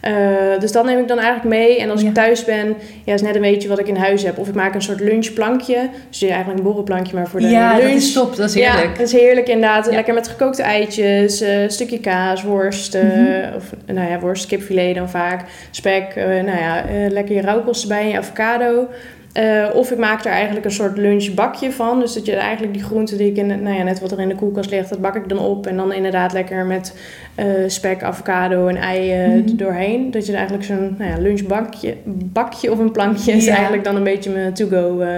[0.07, 1.79] Uh, dus dat neem ik dan eigenlijk mee.
[1.79, 2.07] En als Ja.
[2.07, 2.75] ik thuis ben,
[3.05, 4.37] ja, is net een beetje wat ik in huis heb.
[4.37, 5.89] Of ik maak een soort lunchplankje.
[6.09, 7.83] Dus eigenlijk een borrelplankje, maar voor de ja, lunch.
[7.89, 8.35] dat is top.
[8.35, 8.97] Dat is Ja, heerlijk.
[8.97, 9.85] dat is heerlijk inderdaad.
[9.85, 9.91] Ja.
[9.91, 12.95] Lekker met gekookte eitjes, eh, een stukje kaas, worst.
[12.95, 13.55] eh, Mhm.
[13.55, 15.43] Of nou ja, worst, kipfilet dan vaak.
[15.71, 18.87] Spek, eh, nou ja, eh, lekker je rauwkost erbij en je avocado.
[19.33, 21.99] Eh, of ik maak er eigenlijk een soort lunchbakje van.
[21.99, 24.27] Dus dat je eigenlijk die groenten die ik in, nou ja, net wat er in
[24.29, 25.67] de koelkast ligt, dat bak ik dan op.
[25.67, 26.93] En dan inderdaad lekker met
[27.35, 29.37] eh, spek, avocado en ei Mhm.
[29.47, 30.11] er doorheen.
[30.11, 33.95] Dat je er eigenlijk zo'n nou ja, lunchbakje bakje of een plankje is eigenlijk dan
[33.95, 35.09] een beetje mijn to-go eh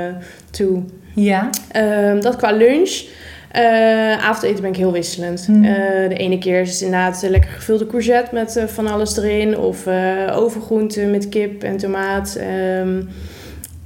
[0.50, 0.84] to.
[1.16, 1.50] Ja.
[1.72, 3.04] Ehm, dat qua lunch.
[3.52, 5.48] Eh, avondeten ben ik heel wisselend.
[5.50, 5.64] Eh,
[6.10, 9.58] de ene keer is het inderdaad een lekker gevulde courgette met van alles erin.
[9.58, 9.88] Of
[10.36, 12.36] overgroenten met kip en tomaat.
[12.40, 13.02] Ehm,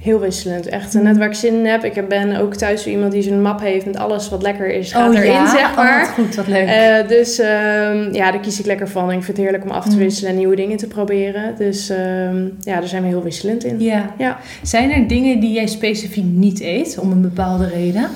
[0.06, 0.66] heel wisselend.
[0.68, 1.84] Echt net waar ik zin in heb.
[1.84, 4.92] Ik ben ook thuis zo iemand die zo'n map heeft met alles wat lekker is.
[4.92, 6.00] Gaat oh erin, ja, zeg Oh, maar.
[6.00, 6.66] wat goed, wat leuk.
[6.68, 9.04] Eh, dus ehm, ja, daar kies ik lekker van.
[9.04, 9.98] Ik vind het heerlijk om af te Hmm.
[9.98, 11.54] wisselen en nieuwe dingen te proberen.
[11.58, 13.80] Dus ehm, ja, daar zijn we heel wisselend in.
[13.80, 14.14] ja.
[14.18, 14.38] Ja.
[14.62, 18.08] Zijn er dingen die jij specifiek niet eet om een bepaalde reden?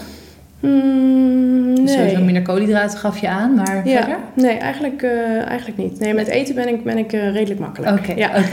[0.61, 1.88] Hmm, nee.
[1.88, 4.16] Sowieso minder koolhydraten gaf je aan, maar Ja, verder?
[4.35, 5.98] nee, eigenlijk, eh, eigenlijk niet.
[6.00, 7.98] Nee, met eten ben ik, ben ik eh, redelijk makkelijk.
[7.98, 8.30] Oké, ja.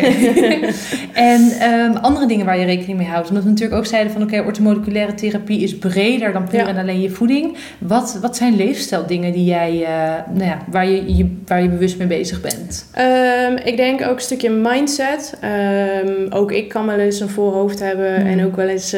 [1.13, 3.27] en ehm, andere dingen waar je rekening mee houdt.
[3.29, 6.67] Omdat we natuurlijk ook zeiden van oké, orthomoleculaire therapie is breder dan puur Ja.
[6.67, 7.55] en alleen je voeding.
[7.77, 11.97] Wat, wat zijn leefstijldingen die jij, eh, nou ja, waar, je, je, waar je bewust
[11.97, 12.85] mee bezig bent?
[12.93, 15.37] Ehm, ik denk ook een stukje mindset.
[15.41, 18.27] Ehm, ook ik kan wel eens een vol hoofd hebben Mm.
[18.27, 18.95] en ook wel eens,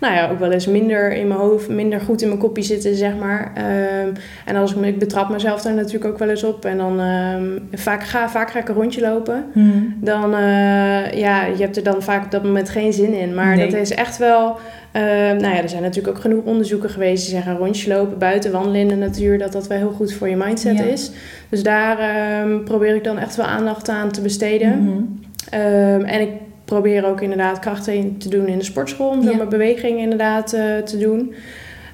[0.00, 2.94] nou ja, ook wel eens minder in mijn hoofd, minder goed in mijn kopje zitten,
[2.94, 3.52] zeg maar.
[3.54, 4.08] Ehm,
[4.44, 6.64] en als ik, me- ik betrap mezelf daar natuurlijk ook wel eens op.
[6.64, 9.44] En dan ehm, vaak, ga, vaak ga ik een rondje lopen.
[10.00, 13.34] Dan, eh, ja, je hebt er dan vaak op dat moment geen zin in.
[13.34, 13.70] Maar Nee.
[13.70, 14.56] dat is echt wel...
[14.92, 17.56] eh, nou ja, er zijn natuurlijk ook genoeg onderzoeken geweest die zeggen...
[17.56, 19.38] rondje lopen, buiten wandelen in de natuur...
[19.38, 20.84] dat dat wel heel goed voor je mindset Ja.
[20.84, 21.10] is.
[21.48, 24.82] Dus daar ehm, probeer ik dan echt wel aandacht aan te besteden.
[24.84, 24.96] Mhm.
[25.50, 26.30] Ehm, en ik
[26.68, 29.08] probeer ook inderdaad krachten te doen in de sportschool...
[29.08, 29.36] om zo Ja.
[29.36, 31.34] mijn beweging inderdaad eh, te doen.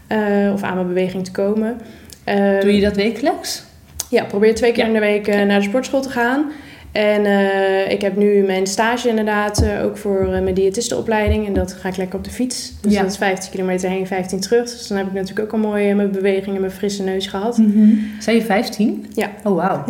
[0.07, 1.81] Eh, of aan mijn beweging te komen.
[2.25, 3.63] Ehm, Doe je dat wekelijks?
[4.11, 4.87] ja, probeer twee keer Ja.
[4.89, 6.51] in de week eh, naar de sportschool te gaan.
[6.95, 11.47] En eh, ik heb nu mijn stage inderdaad eh, ook voor eh, mijn diëtistenopleiding.
[11.47, 12.73] En dat ga ik lekker op de fiets.
[12.81, 13.03] Dus Ja.
[13.03, 14.63] dat is 15 kilometer heen, 15 terug.
[14.63, 17.55] Dus dan heb ik natuurlijk ook al mooi mijn beweging en mijn frisse neus gehad.
[18.19, 19.07] Zijn je 15?
[19.15, 19.31] Ja.
[19.45, 19.85] Oh, wauw.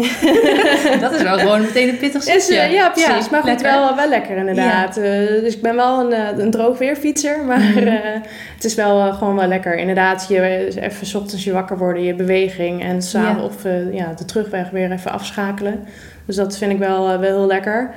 [1.01, 2.55] dat is wel gewoon meteen een pittig stukje.
[2.73, 3.29] ja, precies.
[3.31, 3.67] maar goed, lekker.
[3.67, 4.95] wel, wel lekker inderdaad.
[4.95, 7.45] Dus ik ben wel een, een droogweerfietser.
[7.45, 8.19] Maar Mhm.
[8.64, 9.77] Het is wel eh, gewoon wel lekker.
[9.77, 12.83] Inderdaad, je, eh, even 's ochtends je wakker worden, je beweging.
[12.83, 12.96] En
[13.42, 15.85] of eh, ja, de terugweg weer even afschakelen.
[16.27, 17.90] Dus dat vind ik wel, wel heel lekker.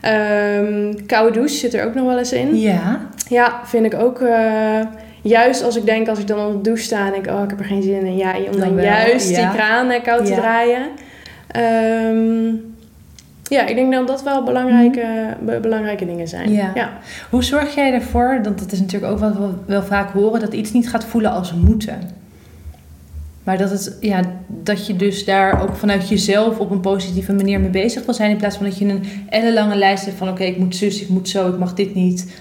[0.00, 2.58] Ehm, koude douche zit er ook nog wel eens in.
[2.60, 3.00] Ja.
[3.28, 4.22] Ja, vind ik ook...
[5.22, 7.26] juist als ik denk, als ik dan onder de douche sta en denk...
[7.26, 8.16] Oh, ik heb er geen zin in.
[8.16, 9.36] Ja, om Dan juist ja.
[9.36, 10.36] die kraan koud te Ja.
[10.36, 10.86] draaien.
[11.48, 12.54] Ehm,
[13.48, 16.52] ja, ik denk dat dat wel belangrijke, be- belangrijke dingen zijn.
[16.52, 16.70] Ja.
[16.74, 16.92] ja.
[17.30, 20.54] Hoe zorg jij ervoor, want dat is natuurlijk ook wat we wel vaak horen, dat
[20.54, 21.98] iets niet gaat voelen als moeten?
[23.42, 27.60] Maar dat, het, ja, dat je dus daar ook vanuit jezelf op een positieve manier
[27.60, 28.30] mee bezig wil zijn.
[28.30, 31.08] In plaats van dat je een ellenlange lijst hebt van oké, ik moet zus, ik
[31.08, 32.40] moet zo, ik mag dit niet.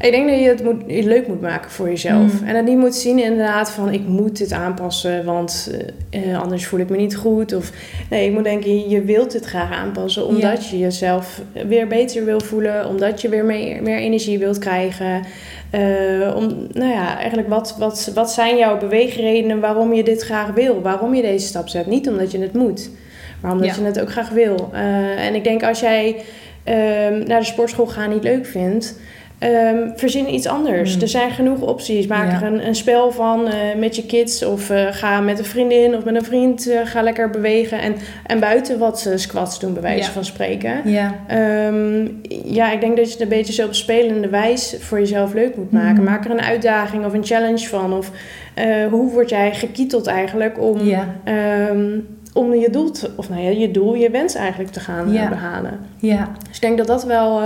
[0.00, 2.40] Ik denk dat je het moet, je leuk moet maken voor jezelf.
[2.40, 2.46] Mm.
[2.46, 5.70] En dat niet moet zien inderdaad van ik moet dit aanpassen, want
[6.10, 7.54] eh, eh, anders voel ik me niet goed.
[7.54, 7.70] Of
[8.10, 12.40] nee, ik moet denken, je wilt dit graag aanpassen omdat je jezelf weer beter wil
[12.40, 15.22] voelen, omdat je weer meer, meer energie wilt krijgen.
[15.70, 20.50] Eh, om, nou ja, eigenlijk wat, wat, wat zijn jouw beweegredenen waarom je dit graag
[20.50, 20.82] wil?
[20.82, 21.86] Waarom je deze stap zet?
[21.86, 22.90] Niet omdat je het moet,
[23.40, 23.74] maar omdat Ja.
[23.74, 24.70] je het ook graag wil.
[25.16, 26.16] En ik denk als jij
[26.64, 28.98] ehm, naar de sportschool gaan niet leuk vindt,
[29.38, 30.94] ehm, verzin iets anders.
[30.96, 31.02] Mm.
[31.02, 32.06] Er zijn genoeg opties.
[32.06, 32.36] Maak Ja.
[32.42, 35.94] er een, een spel van eh, met je kids of eh, ga met een vriendin
[35.96, 36.70] of met een vriend.
[36.70, 37.94] eh, ga lekker bewegen en,
[38.26, 40.10] en buiten wat squats doen, bij wijze Ja.
[40.12, 40.80] van spreken.
[40.90, 41.14] Ja.
[41.26, 42.08] Ehm,
[42.44, 45.56] ja, ik denk dat je het een beetje zo op spelende wijs voor jezelf leuk
[45.56, 46.02] moet maken.
[46.02, 46.04] Mhm.
[46.12, 47.92] Maak er een uitdaging of een challenge van.
[47.92, 48.10] Of
[48.90, 50.78] hoe word jij gekieteld eigenlijk om,
[51.24, 51.86] ehm,
[52.32, 55.14] om je doel, te, of nou ja, je doel, je wens eigenlijk te gaan eh,
[55.14, 55.28] Ja.
[55.28, 55.78] behalen.
[55.96, 56.30] Ja.
[56.46, 57.40] Dus ik denk dat dat wel,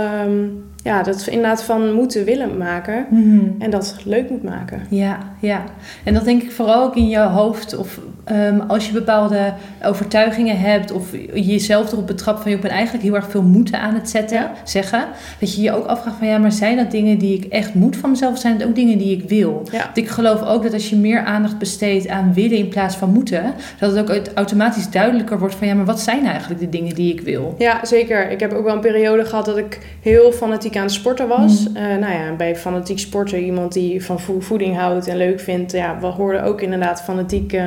[0.83, 3.05] ja, dat we inderdaad van moeten willen maken.
[3.09, 3.39] Mhm.
[3.59, 4.81] En dat leuk moet maken.
[4.89, 5.63] Ja, ja.
[6.03, 7.77] En dat denk ik vooral ook in je hoofd.
[7.77, 9.53] Of ehm, als je bepaalde
[9.85, 10.91] overtuigingen hebt.
[10.91, 14.09] Of jezelf erop betrapt van je ik ben eigenlijk heel erg veel moeten aan het
[14.09, 14.51] zetten, Ja.
[14.63, 15.05] zeggen.
[15.39, 17.95] Dat je je ook afvraagt van ja, maar zijn dat dingen die ik echt moet
[17.95, 18.31] van mezelf?
[18.33, 19.67] Of zijn het ook dingen die ik wil?
[19.71, 19.83] Ja.
[19.83, 23.09] Want ik geloof ook dat als je meer aandacht besteedt aan willen in plaats van
[23.09, 23.53] moeten.
[23.79, 27.13] Dat het ook automatisch duidelijker wordt van ja, maar wat zijn eigenlijk de dingen die
[27.13, 27.55] ik wil?
[27.57, 28.31] Ja, zeker.
[28.31, 31.27] Ik heb ook wel een periode gehad dat ik heel fanatiek fanatiek aan het sporten
[31.27, 31.67] was.
[31.67, 31.99] Mm.
[31.99, 35.71] nou ja, bij fanatiek sporten, iemand die van voeding houdt en leuk vindt.
[35.71, 37.61] Ja, we hoorden ook inderdaad fanatiek uh,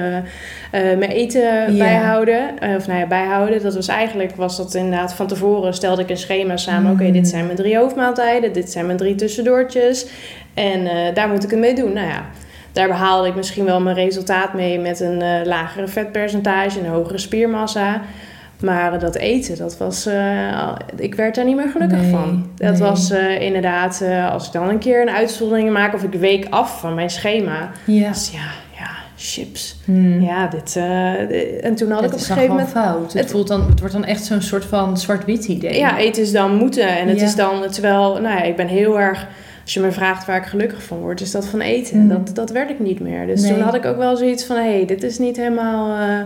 [0.71, 2.51] mijn eten bijhouden.
[2.77, 3.62] of nou ja, bijhouden.
[3.62, 6.93] Dat was eigenlijk, was dat inderdaad van tevoren stelde ik een schema samen.
[6.93, 7.25] Oké, dit mm.
[7.25, 8.53] zijn mijn drie hoofdmaaltijden.
[8.53, 10.07] Dit zijn mijn drie tussendoortjes.
[10.55, 11.93] En daar moet ik het mee doen.
[11.93, 12.25] Nou ja,
[12.73, 18.01] daar behaalde ik misschien wel mijn resultaat mee met een lagere vetpercentage, een hogere spiermassa.
[18.62, 20.07] Maar dat eten, dat was.
[20.07, 22.46] Uh, ik werd daar niet meer gelukkig van.
[22.57, 26.12] Dat was uh, inderdaad, uh, als ik dan een keer een uitzondering maak of ik
[26.12, 27.70] week af van mijn schema.
[27.85, 28.09] Ja.
[28.09, 29.81] Dus ja, ja, chips.
[29.85, 30.20] Hmm.
[30.20, 30.77] Ja, dit.
[31.61, 32.68] en toen had ik op een gegeven moment.
[32.68, 33.12] fout.
[33.12, 35.79] Het, voelt dan, het wordt dan echt zo'n soort van zwart-wit idee.
[35.79, 36.98] Ja, eten is dan moeten.
[36.98, 39.27] En het is dan, terwijl, nou ja, ik ben heel erg.
[39.62, 41.98] Als je me vraagt waar ik gelukkig van word, is dat van eten.
[41.98, 42.09] Hmm.
[42.09, 43.27] Dat, dat werd ik niet meer.
[43.27, 46.22] Dus toen had ik ook wel zoiets van: hé, hey, dit is niet helemaal uh,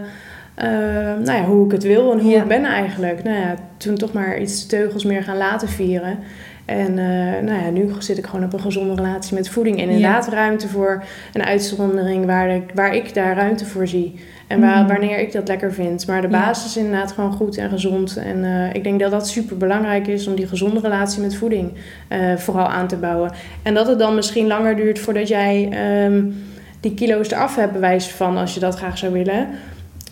[0.57, 3.25] nou ja, hoe ik het wil en hoe ik ben eigenlijk.
[3.25, 6.19] Nou ja, toen toch maar iets teugels meer gaan laten vieren.
[6.67, 9.79] En uh, nou ja, nu zit ik gewoon op een gezonde relatie met voeding.
[9.79, 14.21] En inderdaad ruimte voor een uitzondering waar ik, waar ik daar ruimte voor zie.
[14.47, 14.89] En waar, mm.
[14.89, 16.07] wanneer ik dat lekker vind.
[16.07, 18.17] Maar de basis is inderdaad gewoon goed en gezond.
[18.17, 21.73] En uh, ik denk dat dat super belangrijk is om die gezonde relatie met voeding
[22.09, 23.33] uh, vooral aan te bouwen.
[23.63, 25.69] En dat het dan misschien langer duurt voordat jij
[26.05, 26.45] um,
[26.81, 29.49] die kilo's eraf hebt, bewijs van als je dat graag zou willen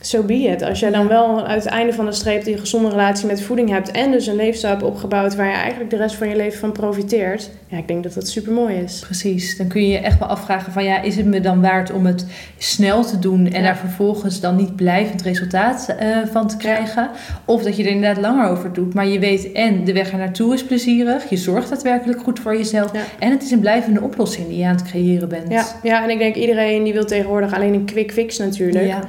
[0.06, 0.62] so be it.
[0.62, 3.70] Als jij dan wel uit het einde van de streep die gezonde relatie met voeding
[3.70, 6.58] hebt en dus een leefstijl hebt opgebouwd waar je eigenlijk de rest van je leven
[6.58, 8.98] van profiteert, ja, ik denk dat dat super mooi is.
[8.98, 9.56] Precies.
[9.56, 12.06] Dan kun je je echt wel afvragen van ja, is het me dan waard om
[12.06, 12.26] het
[12.58, 17.10] snel te doen en daar vervolgens dan niet blijvend resultaat uh, van te krijgen?
[17.44, 20.18] Of dat je er inderdaad langer over doet, maar je weet en de weg er
[20.18, 24.48] naartoe is plezierig, je zorgt daadwerkelijk goed voor jezelf en het is een blijvende oplossing
[24.48, 25.52] die je aan het creëren bent.
[25.52, 28.86] Ja, ja en ik denk iedereen die wil tegenwoordig alleen een quick fix natuurlijk.
[28.86, 29.00] Ja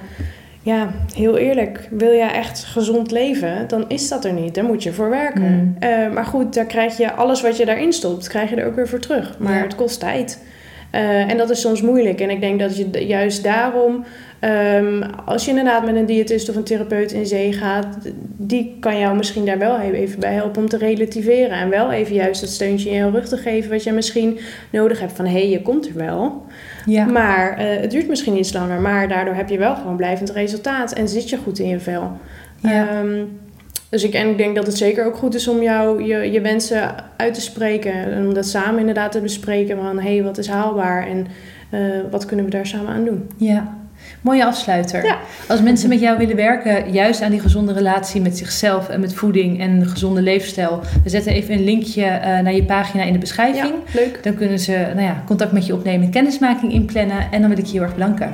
[0.65, 4.55] ja, heel eerlijk, wil jij echt gezond leven, dan is dat er niet.
[4.55, 5.41] Daar moet je voor werken.
[5.41, 5.75] Mm.
[5.79, 8.75] Eh, maar goed, daar krijg je alles wat je daarin stopt, krijg je er ook
[8.75, 9.35] weer voor terug.
[9.39, 10.39] Maar het kost tijd.
[10.91, 12.21] Uh, en dat is soms moeilijk.
[12.21, 14.05] En ik denk dat je juist daarom,
[14.41, 17.97] um, als je inderdaad met een diëtist of een therapeut in zee gaat,
[18.37, 21.57] die kan jou misschien daar wel even bij helpen om te relativeren.
[21.57, 24.39] En wel even juist dat steuntje in je rug te geven, wat je misschien
[24.71, 26.45] nodig hebt van hé, hey, je komt er wel.
[26.85, 27.05] Ja.
[27.05, 30.93] Maar uh, het duurt misschien iets langer, maar daardoor heb je wel gewoon blijvend resultaat
[30.93, 32.11] en zit je goed in je vel.
[32.61, 32.99] Ja.
[32.99, 33.39] Um,
[33.89, 36.41] dus ik, en ik denk dat het zeker ook goed is om jou je, je
[36.41, 37.93] wensen uit te spreken.
[37.93, 41.27] En om dat samen inderdaad te bespreken van hé, hey, wat is haalbaar en
[41.71, 41.79] uh,
[42.11, 43.29] wat kunnen we daar samen aan doen.
[43.37, 43.77] Ja,
[44.21, 45.05] Mooie afsluiter.
[45.05, 45.19] Ja.
[45.47, 49.13] Als mensen met jou willen werken, juist aan die gezonde relatie met zichzelf en met
[49.13, 53.13] voeding en een gezonde leefstijl, we zetten even een linkje uh, naar je pagina in
[53.13, 53.73] de beschrijving.
[53.85, 54.23] Ja, leuk.
[54.23, 57.65] Dan kunnen ze nou ja, contact met je opnemen, kennismaking inplannen en dan wil ik
[57.65, 58.33] je heel erg bedanken.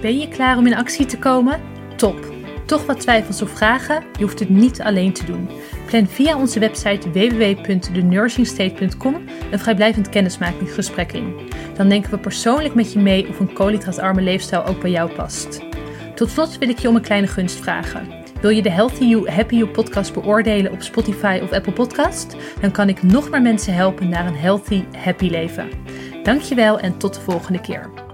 [0.00, 1.60] Ben je klaar om in actie te komen?
[1.96, 2.37] Top!
[2.68, 4.04] Toch wat twijfels of vragen?
[4.18, 5.48] Je hoeft het niet alleen te doen.
[5.86, 9.14] Plan via onze website www.thenursingstate.com
[9.50, 11.34] een vrijblijvend kennismakingsgesprek in.
[11.74, 15.60] Dan denken we persoonlijk met je mee of een koolhydraatarme leefstijl ook bij jou past.
[16.14, 18.08] Tot slot wil ik je om een kleine gunst vragen.
[18.40, 22.36] Wil je de Healthy You, Happy You podcast beoordelen op Spotify of Apple Podcast?
[22.60, 25.68] Dan kan ik nog meer mensen helpen naar een healthy, happy leven.
[26.22, 28.07] Dankjewel en tot de volgende keer.